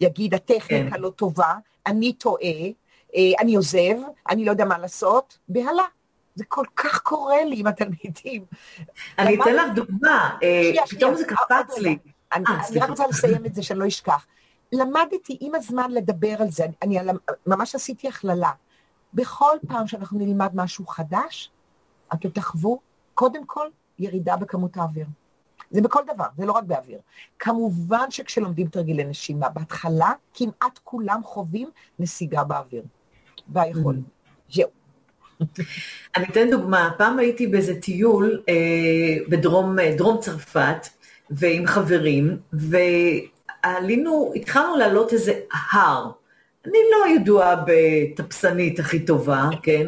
יגיד, 0.01 0.33
הטכניקה 0.33 0.95
כן. 0.95 1.01
לא 1.01 1.09
טובה, 1.09 1.53
אני 1.85 2.13
טועה, 2.13 2.43
אה, 3.15 3.31
אני 3.39 3.55
עוזב, 3.55 3.95
אני 4.29 4.45
לא 4.45 4.51
יודע 4.51 4.65
מה 4.65 4.77
לעשות, 4.77 5.37
בהלה. 5.49 5.83
זה 6.35 6.45
כל 6.47 6.65
כך 6.75 6.99
קורה 6.99 7.43
לי 7.43 7.59
עם 7.59 7.67
התלמידים. 7.67 8.45
אני 9.19 9.41
אתן 9.41 9.55
לך 9.55 9.63
דוגמה, 9.75 10.37
אה, 10.43 10.85
פתאום 10.89 11.15
זה 11.15 11.25
קפץ 11.25 11.77
לי. 11.77 11.97
אני 12.33 12.43
אה, 12.47 12.83
רק 12.83 12.89
רוצה 12.89 13.07
לסיים 13.07 13.45
את 13.45 13.55
זה, 13.55 13.63
שאני 13.63 13.79
לא 13.79 13.87
אשכח. 13.87 14.25
למדתי 14.71 15.37
עם 15.39 15.55
הזמן 15.55 15.91
לדבר 15.91 16.35
על 16.39 16.51
זה, 16.51 16.65
אני 16.81 16.97
ממש 17.47 17.75
עשיתי 17.75 18.07
הכללה. 18.07 18.51
בכל 19.13 19.57
פעם 19.67 19.87
שאנחנו 19.87 20.19
נלמד 20.19 20.49
משהו 20.53 20.87
חדש, 20.87 21.51
אתם 22.13 22.29
תחוו, 22.29 22.79
קודם 23.13 23.45
כל, 23.45 23.67
ירידה 23.99 24.35
בכמות 24.35 24.77
האוויר. 24.77 25.05
זה 25.71 25.81
בכל 25.81 26.01
דבר, 26.13 26.25
זה 26.37 26.45
לא 26.45 26.51
רק 26.51 26.63
באוויר. 26.63 26.99
כמובן 27.39 28.05
שכשלומדים 28.11 28.67
תרגילי 28.67 29.03
נשימה, 29.03 29.49
בהתחלה 29.49 30.11
כמעט 30.33 30.79
כולם 30.83 31.21
חווים 31.23 31.69
נסיגה 31.99 32.43
באוויר. 32.43 32.83
והיכול. 33.53 33.95
Mm. 33.95 34.53
זהו. 34.55 34.69
אני 36.15 36.25
אתן 36.31 36.49
דוגמה, 36.51 36.89
פעם 36.97 37.19
הייתי 37.19 37.47
באיזה 37.47 37.81
טיול 37.81 38.41
אה, 38.49 38.55
בדרום 39.29 39.79
אה, 39.79 39.95
דרום 39.97 40.17
צרפת, 40.21 40.87
ועם 41.29 41.67
חברים, 41.67 42.37
ועלינו, 42.53 44.33
התחלנו 44.35 44.75
לעלות 44.75 45.13
איזה 45.13 45.33
הר. 45.71 46.11
אני 46.65 46.77
לא 46.91 47.15
ידועה 47.15 47.63
בטפסנית 47.67 48.79
הכי 48.79 49.05
טובה, 49.05 49.49
כן? 49.63 49.87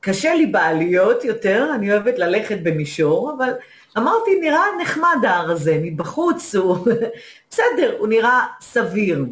קשה 0.00 0.34
לי 0.34 0.46
בעליות 0.46 1.24
יותר, 1.24 1.70
אני 1.74 1.92
אוהבת 1.92 2.18
ללכת 2.18 2.58
במישור, 2.62 3.34
אבל 3.36 3.50
אמרתי, 3.98 4.40
נראה 4.40 4.62
נחמד 4.82 5.24
ההר 5.24 5.50
הזה, 5.50 5.78
מבחוץ 5.82 6.54
הוא... 6.54 6.76
בסדר, 7.50 7.96
הוא 7.98 8.08
נראה 8.08 8.46
סביר. 8.60 9.24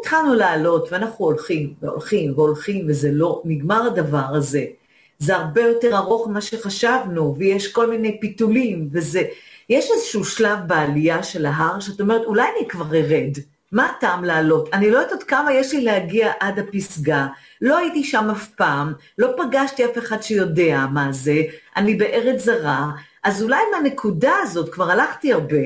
התחלנו 0.00 0.34
לעלות, 0.34 0.92
ואנחנו 0.92 1.24
הולכים, 1.24 1.74
והולכים, 1.82 2.32
והולכים, 2.36 2.86
וזה 2.88 3.08
לא 3.12 3.42
נגמר 3.44 3.86
הדבר 3.86 4.24
הזה. 4.30 4.64
זה 5.18 5.36
הרבה 5.36 5.62
יותר 5.62 5.96
ארוך 5.96 6.28
ממה 6.28 6.40
שחשבנו, 6.40 7.34
ויש 7.38 7.72
כל 7.72 7.90
מיני 7.90 8.20
פיתולים, 8.20 8.88
וזה... 8.92 9.22
יש 9.68 9.90
איזשהו 9.90 10.24
שלב 10.24 10.58
בעלייה 10.66 11.22
של 11.22 11.46
ההר, 11.46 11.80
שאת 11.80 12.00
אומרת, 12.00 12.24
אולי 12.24 12.46
אני 12.56 12.68
כבר 12.68 12.94
ארד. 12.94 13.38
מה 13.72 13.86
הטעם 13.86 14.24
לעלות? 14.24 14.68
אני 14.72 14.90
לא 14.90 14.98
יודעת 14.98 15.12
עוד 15.12 15.22
כמה 15.22 15.52
יש 15.52 15.74
לי 15.74 15.84
להגיע 15.84 16.32
עד 16.40 16.58
הפסגה, 16.58 17.26
לא 17.60 17.78
הייתי 17.78 18.04
שם 18.04 18.30
אף 18.30 18.48
פעם, 18.48 18.92
לא 19.18 19.28
פגשתי 19.36 19.84
אף 19.84 19.98
אחד 19.98 20.22
שיודע 20.22 20.86
מה 20.92 21.12
זה, 21.12 21.42
אני 21.76 21.94
בארץ 21.94 22.44
זרה, 22.44 22.90
אז 23.22 23.42
אולי 23.42 23.62
מהנקודה 23.72 24.32
הזאת, 24.42 24.72
כבר 24.72 24.90
הלכתי 24.90 25.32
הרבה, 25.32 25.62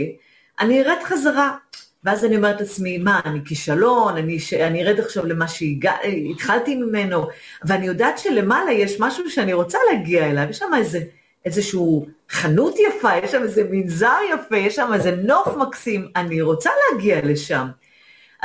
אני 0.60 0.82
ארד 0.82 0.98
חזרה. 1.04 1.56
ואז 2.04 2.24
אני 2.24 2.36
אומרת 2.36 2.60
לעצמי, 2.60 2.98
מה, 2.98 3.20
אני 3.24 3.40
כישלון, 3.44 4.16
אני, 4.16 4.40
ש... 4.40 4.54
אני 4.54 4.86
ארד 4.86 5.00
עכשיו 5.00 5.26
למה 5.26 5.48
שהתחלתי 5.48 6.74
ממנו, 6.74 7.26
ואני 7.64 7.86
יודעת 7.86 8.18
שלמעלה 8.18 8.72
יש 8.72 9.00
משהו 9.00 9.30
שאני 9.30 9.52
רוצה 9.52 9.78
להגיע 9.92 10.30
אליו, 10.30 10.46
יש 10.50 10.58
שם 10.58 10.70
איזה, 10.76 11.00
איזשהו 11.44 12.06
חנות 12.30 12.74
יפה, 12.78 13.16
יש 13.16 13.30
שם 13.30 13.42
איזה 13.42 13.62
מנזר 13.70 14.16
יפה, 14.34 14.56
יש 14.56 14.76
שם 14.76 14.90
איזה 14.94 15.10
נוף 15.10 15.48
מקסים, 15.56 16.08
אני 16.16 16.42
רוצה 16.42 16.70
להגיע 16.92 17.20
לשם. 17.24 17.66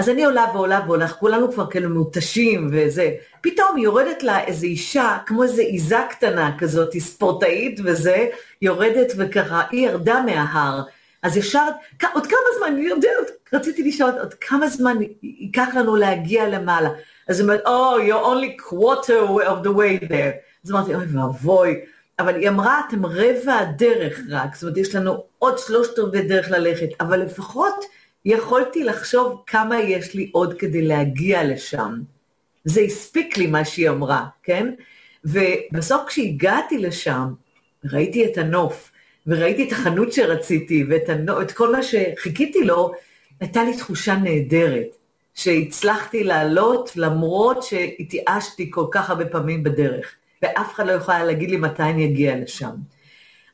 אז 0.02 0.10
אני 0.10 0.26
עולה 0.26 0.46
ועולה 0.54 0.80
ועולה, 0.88 1.08
כולנו 1.08 1.52
כבר 1.52 1.70
כאילו 1.70 1.90
מותשים 1.90 2.70
וזה. 2.72 3.12
פתאום 3.42 3.78
יורדת 3.78 4.24
לה 4.24 4.44
איזו 4.44 4.66
אישה, 4.66 5.18
כמו 5.26 5.44
איזו 5.44 5.62
עיזה 5.62 5.98
קטנה 6.10 6.58
כזאת, 6.58 6.94
היא 6.94 7.02
ספורטאית 7.02 7.80
וזה, 7.84 8.28
יורדת 8.62 9.14
וככה, 9.18 9.62
היא 9.72 9.88
ירדה 9.88 10.22
מההר. 10.22 10.82
אז 11.24 11.38
ישר, 11.38 11.68
עוד 12.14 12.28
כמה 12.28 12.40
זמן, 12.58 12.68
אני 12.68 12.86
יודעת, 12.86 13.32
רציתי 13.54 13.84
לשאול 13.84 14.12
עוד 14.20 14.34
כמה 14.34 14.68
זמן 14.68 14.98
ייקח 15.24 15.68
לנו 15.76 15.96
להגיע 15.96 16.50
למעלה. 16.50 16.90
אז 17.28 17.40
היא 17.40 17.44
אומרת, 17.44 17.66
Oh, 17.66 18.02
you're 18.10 18.26
only 18.26 18.70
quarter 18.70 19.42
of 19.44 19.66
the 19.66 19.72
way 19.78 20.10
there. 20.10 20.34
אז 20.66 20.72
אמרתי, 20.72 20.96
אוי 20.96 21.06
ואבוי. 21.06 21.80
אבל 22.20 22.36
היא 22.36 22.50
אמרה, 22.50 22.82
אתם 22.88 23.06
רבע 23.06 23.54
הדרך 23.60 24.20
רק, 24.30 24.56
זאת 24.56 24.64
אומרת, 24.64 24.78
יש 24.78 24.96
לנו 24.96 25.24
עוד 25.40 25.58
שלושת 25.58 26.00
רבעי 26.00 26.22
דרך 26.22 26.52
ללכת, 26.52 26.90
אבל 27.00 27.20
לפחות 27.22 27.86
יכולתי 28.26 28.84
לחשוב 28.84 29.44
כמה 29.48 29.80
יש 29.80 30.14
לי 30.14 30.30
עוד 30.34 30.60
כדי 30.60 30.82
להגיע 30.82 31.44
לשם. 31.44 32.02
זה 32.66 32.82
הספיק 32.82 33.38
לי 33.38 33.48
מה 33.48 33.66
שהיא 33.66 33.90
אמרה, 33.90 34.26
כן? 34.44 34.74
ובסוף 35.26 36.02
כשהגעתי 36.08 36.78
לשם, 36.78 37.34
ראיתי 37.86 38.26
את 38.26 38.38
הנוף, 38.38 38.92
וראיתי 39.28 39.68
את 39.68 39.72
החנות 39.72 40.14
שרציתי, 40.14 40.84
ואת 40.90 41.10
הנוף, 41.10 41.42
את 41.42 41.52
כל 41.52 41.72
מה 41.72 41.84
שחיכיתי 41.84 42.64
לו, 42.64 42.92
הייתה 43.40 43.64
לי 43.64 43.78
תחושה 43.78 44.16
נהדרת, 44.16 44.96
שהצלחתי 45.34 46.24
לעלות 46.24 46.92
למרות 46.96 47.64
שהתייאשתי 47.64 48.72
כל 48.72 48.86
כך 48.92 49.10
הרבה 49.10 49.26
פעמים 49.26 49.64
בדרך, 49.64 50.16
ואף 50.42 50.74
אחד 50.74 50.88
לא 50.88 50.92
יכול 50.92 51.14
להגיד 51.14 51.50
לי 51.50 51.58
מתי 51.58 51.84
אני 51.84 52.06
אגיע 52.06 52.36
לשם. 52.36 52.72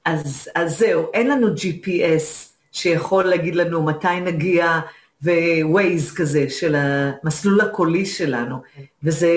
אז, 0.06 0.50
אז 0.56 0.78
זהו, 0.78 1.06
אין 1.14 1.28
לנו 1.30 1.48
GPS 1.48 2.57
שיכול 2.72 3.24
להגיד 3.26 3.56
לנו 3.56 3.84
מתי 3.84 4.20
נגיע, 4.22 4.80
ו-Waze 5.22 6.16
כזה 6.16 6.50
של 6.50 6.76
המסלול 6.76 7.62
הקולי 7.62 8.06
שלנו, 8.06 8.62
וזה, 9.04 9.32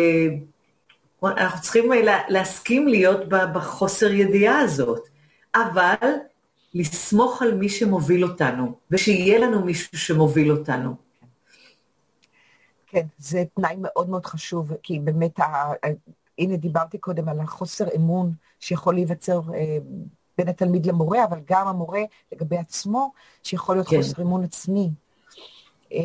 אנחנו 1.25 1.63
צריכים 1.63 1.91
להסכים 2.29 2.89
להיות 2.89 3.29
בחוסר 3.29 4.13
ידיעה 4.13 4.61
הזאת, 4.61 5.09
אבל 5.55 5.95
לסמוך 6.75 7.43
על 7.43 7.55
מי 7.55 7.69
שמוביל 7.69 8.25
אותנו, 8.25 8.75
ושיהיה 8.91 9.39
לנו 9.39 9.65
מישהו 9.65 9.99
שמוביל 9.99 10.51
אותנו. 10.51 10.95
כן, 12.87 13.07
זה 13.19 13.45
תנאי 13.55 13.75
מאוד 13.79 14.11
מאוד 14.11 14.27
חשוב, 14.27 14.73
כי 14.83 14.99
באמת, 14.99 15.41
ה... 15.41 15.73
הנה 16.39 16.57
דיברתי 16.57 16.99
קודם 16.99 17.29
על 17.29 17.41
החוסר 17.41 17.85
אמון 17.97 18.33
שיכול 18.61 18.95
להיווצר 18.95 19.41
אה, 19.55 19.79
בין 20.41 20.49
התלמיד 20.49 20.87
למורה, 20.87 21.25
אבל 21.25 21.39
גם 21.51 21.69
המורה 21.69 22.03
לגבי 22.33 22.57
עצמו, 22.57 23.13
שיכול 23.43 23.77
להיות 23.77 23.89
כן. 23.89 23.97
חוסר 23.97 24.23
אמון 24.23 24.45
עצמי. 24.45 24.91
אה, 25.93 25.99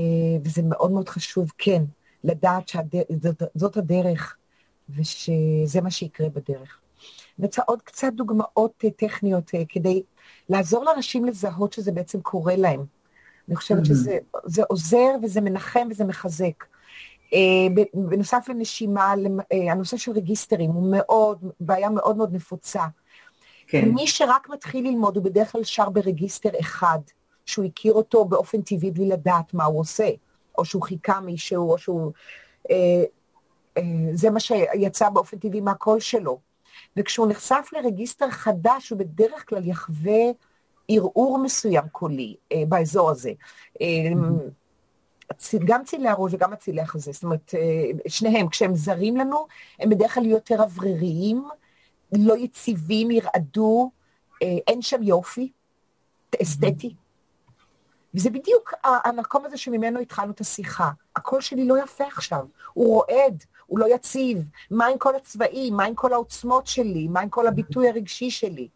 וזה 0.43 0.61
מאוד 0.63 0.91
מאוד 0.91 1.09
חשוב, 1.09 1.51
כן, 1.57 1.83
לדעת 2.23 2.67
שזאת 2.67 3.77
הדרך, 3.77 4.37
ושזה 4.89 5.81
מה 5.81 5.91
שיקרה 5.91 6.29
בדרך. 6.29 6.79
אני 7.39 7.45
רוצה 7.45 7.61
עוד 7.65 7.81
קצת 7.81 8.13
דוגמאות 8.13 8.83
אה, 8.85 8.89
טכניות 8.89 9.51
כדי 9.69 10.03
לעזור 10.49 10.83
לאנשים 10.83 11.25
לזהות 11.25 11.73
שזה 11.73 11.91
בעצם 11.91 12.21
קורה 12.21 12.55
להם. 12.55 12.85
אני 13.47 13.55
חושבת 13.55 13.83
mm-hmm. 13.83 14.19
שזה 14.47 14.63
עוזר 14.69 15.09
וזה 15.23 15.41
מנחם 15.41 15.87
וזה 15.91 16.03
מחזק. 16.03 16.65
אה, 17.33 17.83
בנוסף 17.93 18.45
לנשימה, 18.49 19.13
אה, 19.51 19.71
הנושא 19.71 19.97
של 19.97 20.11
רגיסטרים 20.11 20.69
הוא 20.69 20.91
מאוד, 20.91 21.45
בעיה 21.59 21.89
מאוד 21.89 22.17
מאוד 22.17 22.33
נפוצה. 22.33 22.83
כן. 23.67 23.89
מי 23.89 24.07
שרק 24.07 24.49
מתחיל 24.49 24.87
ללמוד 24.87 25.15
הוא 25.15 25.23
בדרך 25.23 25.51
כלל 25.51 25.63
שר 25.63 25.89
ברגיסטר 25.89 26.49
אחד, 26.59 26.99
שהוא 27.45 27.65
הכיר 27.65 27.93
אותו 27.93 28.25
באופן 28.25 28.61
טבעי 28.61 28.91
בלי 28.91 29.07
לדעת 29.07 29.53
מה 29.53 29.63
הוא 29.63 29.79
עושה, 29.79 30.09
או 30.57 30.65
שהוא 30.65 30.81
חיכה 30.81 31.19
מישהו, 31.19 31.71
או 31.71 31.77
שהוא... 31.77 32.11
אה, 32.71 33.03
אה, 33.77 33.83
זה 34.13 34.29
מה 34.29 34.39
שיצא 34.39 35.09
באופן 35.09 35.37
טבעי 35.37 35.61
מהקול 35.61 35.99
שלו. 35.99 36.39
וכשהוא 36.97 37.27
נחשף 37.27 37.69
לרגיסטר 37.73 38.29
חדש, 38.29 38.89
הוא 38.89 38.99
בדרך 38.99 39.49
כלל 39.49 39.67
יחווה 39.67 40.21
ערעור 40.87 41.37
מסוים 41.37 41.83
קולי 41.91 42.35
אה, 42.51 42.63
באזור 42.67 43.09
הזה. 43.09 43.31
אה, 43.81 43.87
גם 45.65 45.83
צילי 45.83 46.07
הראש 46.07 46.33
וגם 46.33 46.53
הצילי 46.53 46.81
החזה, 46.81 47.11
זאת 47.11 47.23
אומרת, 47.23 47.53
אה, 47.57 48.09
שניהם, 48.09 48.49
כשהם 48.49 48.75
זרים 48.75 49.17
לנו, 49.17 49.47
הם 49.79 49.89
בדרך 49.89 50.13
כלל 50.13 50.25
יותר 50.25 50.61
אווריריים, 50.61 51.45
לא 52.11 52.37
יציבים, 52.37 53.11
ירעדו, 53.11 53.91
אה, 54.43 54.57
אין 54.67 54.81
שם 54.81 55.03
יופי, 55.03 55.51
אסתטי. 56.41 56.95
וזה 58.13 58.29
בדיוק 58.29 58.73
המקום 58.83 59.45
הזה 59.45 59.57
שממנו 59.57 59.99
התחלנו 59.99 60.31
את 60.31 60.41
השיחה. 60.41 60.91
הקול 61.15 61.41
שלי 61.41 61.67
לא 61.67 61.83
יפה 61.83 62.03
עכשיו, 62.03 62.45
הוא 62.73 62.87
רועד, 62.87 63.43
הוא 63.65 63.79
לא 63.79 63.95
יציב. 63.95 64.45
מה 64.71 64.85
עם 64.85 64.97
כל 64.97 65.15
הצבעים? 65.15 65.73
מה 65.73 65.85
עם 65.85 65.95
כל 65.95 66.13
העוצמות 66.13 66.67
שלי? 66.67 67.07
מה 67.07 67.19
עם 67.19 67.29
כל 67.29 67.47
הביטוי 67.47 67.89
הרגשי 67.89 68.29
שלי? 68.29 68.67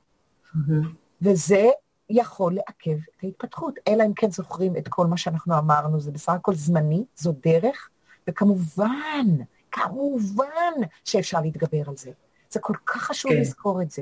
וזה 1.22 1.70
יכול 2.10 2.54
לעכב 2.54 2.98
את 3.18 3.24
ההתפתחות, 3.24 3.80
אלא 3.88 4.04
אם 4.04 4.14
כן 4.14 4.32
זוכרים 4.32 4.78
את 4.78 4.88
כל 4.88 5.08
מה 5.08 5.18
שאנחנו 5.18 5.58
אמרנו, 5.58 6.00
זה 6.00 6.12
בסך 6.12 6.34
הכל 6.34 6.56
זמני, 6.56 7.04
זו 7.16 7.34
דרך, 7.44 7.90
וכמובן, 8.28 9.26
כמובן 9.72 10.74
שאפשר 11.06 11.42
להתגבר 11.42 11.90
על 11.90 11.98
זה. 11.98 12.12
זה 12.52 12.60
כל 12.60 12.74
כך 12.86 13.02
חשוב 13.02 13.32
כן. 13.32 13.38
לזכור 13.42 13.82
את 13.82 13.92
זה. 13.92 14.02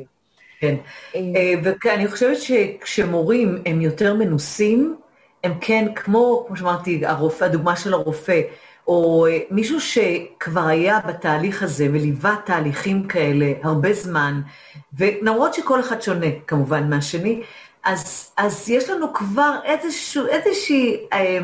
כן, 0.60 0.76
אה, 1.16 1.20
אה, 1.36 1.72
ואני 1.84 2.08
חושבת 2.08 2.38
שכשמורים 2.42 3.62
הם 3.66 3.82
יותר 3.82 4.14
מנוסים, 4.14 4.96
הם 5.44 5.54
כן, 5.62 5.88
כמו, 5.96 6.46
כמו 6.48 6.58
שאמרתי, 6.58 7.06
הרופא, 7.06 7.46
הדוגמה 7.46 7.76
של 7.76 7.94
הרופא, 7.94 8.42
או 8.88 9.28
אה, 9.30 9.40
מישהו 9.52 9.82
שכבר 9.82 10.68
היה 10.68 11.00
בתהליך 11.08 11.64
הזה 11.64 11.88
וליווה 11.94 12.36
תהליכים 12.46 13.08
כאלה 13.08 13.54
הרבה 13.64 13.94
זמן, 13.94 14.42
ולמרות 14.94 15.54
שכל 15.54 15.80
אחד 15.80 16.02
שונה 16.02 16.28
כמובן 16.48 16.90
מהשני, 16.90 17.44
אז, 17.84 18.32
אז 18.38 18.70
יש 18.70 18.90
לנו 18.90 19.14
כבר 19.14 19.60
איזשהו, 19.64 20.28
איזושהי 20.28 20.98
אה, 21.14 21.40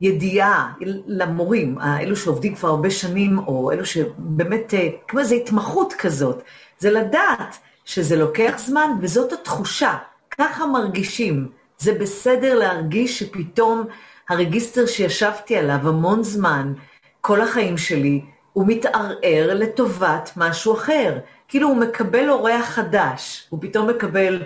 ידיעה 0.00 0.72
למורים, 1.06 1.78
אלו 2.00 2.16
שעובדים 2.16 2.54
כבר 2.54 2.68
הרבה 2.68 2.90
שנים, 2.90 3.38
או 3.38 3.72
אלו 3.72 3.86
שבאמת, 3.86 4.74
אה, 4.74 4.88
כמו 5.08 5.20
איזו 5.20 5.34
התמחות 5.34 5.92
כזאת, 5.92 6.42
זה 6.78 6.90
לדעת 6.90 7.56
שזה 7.84 8.16
לוקח 8.16 8.54
זמן, 8.56 8.90
וזאת 9.00 9.32
התחושה, 9.32 9.96
ככה 10.30 10.66
מרגישים. 10.66 11.48
זה 11.78 11.94
בסדר 11.94 12.58
להרגיש 12.58 13.18
שפתאום 13.18 13.86
הרגיסטר 14.28 14.86
שישבתי 14.86 15.56
עליו 15.56 15.88
המון 15.88 16.22
זמן, 16.22 16.72
כל 17.20 17.40
החיים 17.40 17.78
שלי, 17.78 18.20
הוא 18.52 18.64
מתערער 18.66 19.54
לטובת 19.54 20.30
משהו 20.36 20.74
אחר. 20.74 21.18
כאילו 21.48 21.68
הוא 21.68 21.76
מקבל 21.76 22.30
אורח 22.30 22.64
חדש, 22.64 23.46
הוא 23.50 23.58
פתאום 23.62 23.90
מקבל 23.90 24.42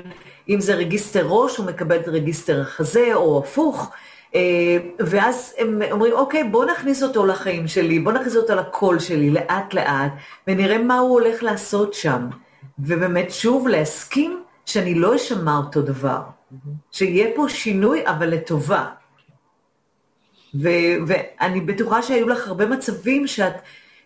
אם 0.49 0.61
זה 0.61 0.75
רגיסטר 0.75 1.27
ראש, 1.29 1.57
הוא 1.57 1.67
מקבל 1.67 1.97
את 1.97 2.09
רגיסטר 2.09 2.61
החזה, 2.61 3.15
או 3.15 3.39
הפוך, 3.45 3.91
ואז 4.99 5.55
הם 5.59 5.83
אומרים, 5.91 6.13
אוקיי, 6.13 6.45
בוא 6.45 6.65
נכניס 6.65 7.03
אותו 7.03 7.27
לחיים 7.27 7.69
שלי, 7.69 7.99
בוא 7.99 8.13
נכניס 8.13 8.37
אותו 8.37 8.55
לקול 8.55 8.99
שלי, 8.99 9.31
לאט 9.31 9.75
לאט, 9.75 10.13
ונראה 10.47 10.79
מה 10.79 10.99
הוא 10.99 11.11
הולך 11.11 11.43
לעשות 11.43 11.95
שם. 11.95 12.29
ובאמת, 12.79 13.31
שוב, 13.31 13.69
להסכים 13.69 14.43
שאני 14.67 14.95
לא 14.95 15.17
אשמע 15.17 15.57
אותו 15.57 15.83
דבר. 15.83 16.21
שיהיה 16.93 17.29
פה 17.35 17.49
שינוי, 17.49 18.03
אבל 18.07 18.29
לטובה. 18.29 18.87
ו- 20.63 20.97
ואני 21.07 21.61
בטוחה 21.61 22.03
שהיו 22.03 22.29
לך 22.29 22.49
הרבה 22.49 22.67
מצבים 22.67 23.27
שאת, 23.27 23.55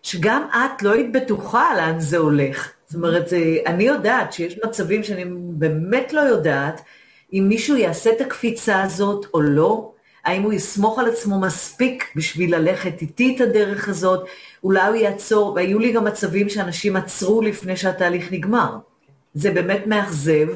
שגם 0.03 0.47
את 0.51 0.83
לא 0.83 0.91
היית 0.91 1.11
בטוחה 1.11 1.75
לאן 1.75 1.99
זה 1.99 2.17
הולך. 2.17 2.71
זאת 2.85 2.95
אומרת, 2.95 3.33
אני 3.65 3.83
יודעת 3.83 4.33
שיש 4.33 4.59
מצבים 4.65 5.03
שאני 5.03 5.25
באמת 5.35 6.13
לא 6.13 6.21
יודעת 6.21 6.81
אם 7.33 7.45
מישהו 7.49 7.75
יעשה 7.75 8.11
את 8.11 8.21
הקפיצה 8.21 8.83
הזאת 8.83 9.25
או 9.33 9.41
לא, 9.41 9.90
האם 10.25 10.41
הוא 10.41 10.53
יסמוך 10.53 10.99
על 10.99 11.09
עצמו 11.09 11.39
מספיק 11.39 12.11
בשביל 12.15 12.55
ללכת 12.55 13.01
איתי 13.01 13.35
את 13.35 13.41
הדרך 13.41 13.89
הזאת, 13.89 14.27
אולי 14.63 14.87
הוא 14.87 14.95
יעצור, 14.95 15.53
והיו 15.55 15.79
לי 15.79 15.91
גם 15.91 16.05
מצבים 16.05 16.49
שאנשים 16.49 16.95
עצרו 16.95 17.41
לפני 17.41 17.77
שהתהליך 17.77 18.31
נגמר. 18.31 18.77
זה 19.33 19.51
באמת 19.51 19.87
מאכזב, 19.87 20.47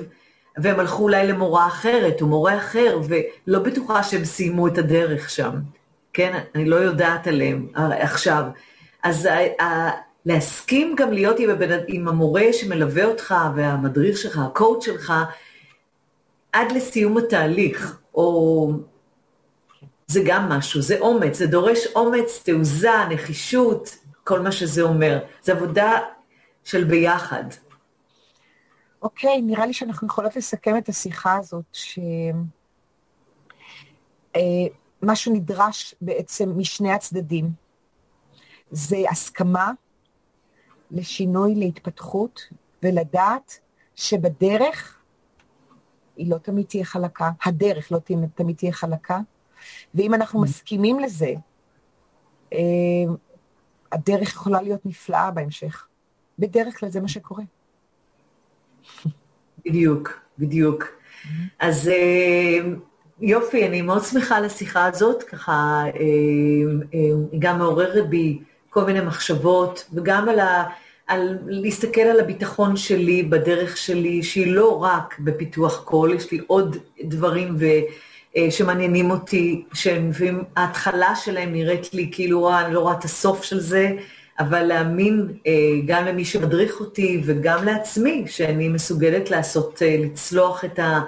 והם 0.57 0.79
הלכו 0.79 1.03
אולי 1.03 1.27
למורה 1.27 1.67
אחרת 1.67 2.21
או 2.21 2.27
מורה 2.27 2.57
אחר, 2.57 2.99
ולא 3.07 3.59
בטוחה 3.59 4.03
שהם 4.03 4.25
סיימו 4.25 4.67
את 4.67 4.77
הדרך 4.77 5.29
שם. 5.29 5.51
כן, 6.13 6.39
אני 6.55 6.65
לא 6.65 6.75
יודעת 6.75 7.27
עליהם 7.27 7.67
עכשיו. 7.75 8.43
אז 9.03 9.29
להסכים 10.25 10.95
גם 10.97 11.13
להיות 11.13 11.39
עם, 11.39 11.49
הבן, 11.49 11.79
עם 11.87 12.07
המורה 12.07 12.43
שמלווה 12.51 13.05
אותך 13.05 13.35
והמדריך 13.55 14.17
שלך, 14.17 14.39
הקואוצ' 14.39 14.85
שלך, 14.85 15.13
עד 16.53 16.71
לסיום 16.71 17.17
התהליך, 17.17 17.97
או 18.15 18.71
זה 20.07 20.21
גם 20.25 20.49
משהו, 20.49 20.81
זה 20.81 20.99
אומץ, 20.99 21.37
זה 21.37 21.47
דורש 21.47 21.87
אומץ, 21.95 22.43
תעוזה, 22.43 23.05
נחישות, 23.09 23.97
כל 24.23 24.39
מה 24.39 24.51
שזה 24.51 24.81
אומר. 24.81 25.19
זה 25.43 25.51
עבודה 25.51 25.99
של 26.63 26.83
ביחד. 26.83 27.43
אוקיי, 29.01 29.37
okay, 29.37 29.41
נראה 29.41 29.65
לי 29.65 29.73
שאנחנו 29.73 30.07
יכולות 30.07 30.35
לסכם 30.35 30.77
את 30.77 30.89
השיחה 30.89 31.37
הזאת, 31.37 31.65
שמה 34.33 35.15
שנדרש 35.15 35.95
בעצם 36.01 36.53
משני 36.57 36.91
הצדדים 36.91 37.49
זה 38.71 38.97
הסכמה 39.11 39.71
לשינוי, 40.91 41.55
להתפתחות, 41.55 42.41
ולדעת 42.83 43.59
שבדרך 43.95 44.99
היא 46.17 46.31
לא 46.31 46.37
תמיד 46.37 46.65
תהיה 46.65 46.85
חלקה, 46.85 47.31
הדרך 47.45 47.91
לא 47.91 47.99
תמיד 48.35 48.55
תהיה 48.55 48.71
חלקה, 48.71 49.19
ואם 49.95 50.13
אנחנו 50.13 50.39
mm. 50.39 50.43
מסכימים 50.43 50.99
לזה, 50.99 51.33
אה, 52.53 52.59
הדרך 53.91 54.29
יכולה 54.29 54.61
להיות 54.61 54.85
נפלאה 54.85 55.31
בהמשך. 55.31 55.87
בדרך 56.39 56.79
כלל 56.79 56.89
זה 56.89 57.01
מה 57.01 57.07
שקורה. 57.07 57.43
בדיוק, 59.65 60.19
בדיוק. 60.39 60.83
Mm-hmm. 60.83 61.27
אז 61.59 61.87
אה, 61.87 62.59
יופי, 63.21 63.67
אני 63.67 63.81
מאוד 63.81 64.03
שמחה 64.03 64.37
על 64.37 64.45
השיחה 64.45 64.85
הזאת, 64.85 65.23
ככה 65.23 65.83
היא 65.93 67.39
גם 67.39 67.57
מעוררת 67.57 68.09
בי 68.09 68.39
כל 68.69 68.85
מיני 68.85 69.01
מחשבות, 69.01 69.85
וגם 69.93 70.29
על, 70.29 70.39
ה, 70.39 70.63
על 71.07 71.37
להסתכל 71.47 72.01
על 72.01 72.19
הביטחון 72.19 72.77
שלי 72.77 73.23
בדרך 73.23 73.77
שלי, 73.77 74.23
שהיא 74.23 74.55
לא 74.55 74.83
רק 74.83 75.19
בפיתוח 75.19 75.83
קול, 75.83 76.13
יש 76.13 76.31
לי 76.31 76.41
עוד 76.47 76.77
דברים 77.03 77.55
ו, 77.59 77.65
שמעניינים 78.49 79.11
אותי, 79.11 79.63
שההתחלה 79.73 81.15
שלהם 81.15 81.53
נראית 81.53 81.93
לי 81.93 82.09
כאילו, 82.11 82.59
אני 82.59 82.73
לא 82.73 82.79
רואה 82.79 82.93
את 82.93 83.03
הסוף 83.03 83.43
של 83.43 83.59
זה, 83.59 83.91
אבל 84.39 84.63
להאמין 84.63 85.27
גם 85.85 86.05
למי 86.05 86.25
שמדריך 86.25 86.79
אותי 86.79 87.21
וגם 87.25 87.65
לעצמי, 87.65 88.23
שאני 88.27 88.69
מסוגלת 88.69 89.31
לעשות, 89.31 89.81
לצלוח 89.99 90.65
את 90.65 90.79
ה... 90.79 91.01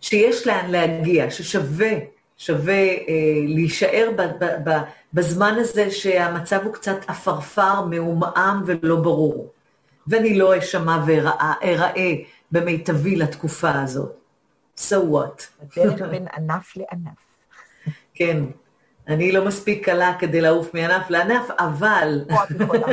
שיש 0.00 0.46
לאן 0.46 0.70
להגיע, 0.70 1.30
ששווה, 1.30 1.92
שווה 2.38 2.84
להישאר 3.46 4.10
בזמן 5.12 5.54
הזה 5.58 5.90
שהמצב 5.90 6.60
הוא 6.64 6.72
קצת 6.72 6.96
עפרפר, 7.06 7.84
מעומעם 7.84 8.62
ולא 8.66 8.96
ברור. 8.96 9.52
ואני 10.06 10.38
לא 10.38 10.58
אשמע 10.58 11.04
ואראה 11.06 12.14
במיטבי 12.52 13.16
לתקופה 13.16 13.82
הזאת. 13.82 14.25
So 14.78 14.94
what? 15.12 15.42
הדרך 15.62 16.02
בין 16.10 16.26
ענף 16.36 16.76
לענף. 16.76 17.18
כן. 18.14 18.44
אני 19.08 19.32
לא 19.32 19.44
מספיק 19.44 19.84
קלה 19.84 20.16
כדי 20.18 20.40
לעוף 20.40 20.74
מענף 20.74 21.10
לענף, 21.10 21.50
אבל... 21.58 22.24
פה 22.28 22.44
את 22.44 22.50
יכולה. 22.60 22.86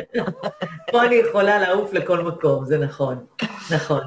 פה 0.91 1.03
אני 1.03 1.15
יכולה 1.15 1.59
לעוף 1.59 1.93
לכל 1.93 2.21
מקום, 2.23 2.65
זה 2.65 2.77
נכון. 2.77 3.25
נכון. 3.71 4.01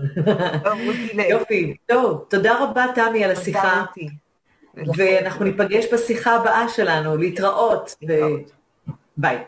יופי. 1.31 1.77
טוב, 1.87 2.25
תודה 2.29 2.65
רבה, 2.65 2.85
תמי, 2.95 3.25
על 3.25 3.31
השיחה. 3.31 3.85
ואנחנו 4.97 5.45
ניפגש 5.45 5.85
בשיחה 5.93 6.37
הבאה 6.37 6.69
שלנו, 6.69 7.17
להתראות. 7.17 7.95
ביי. 9.17 9.45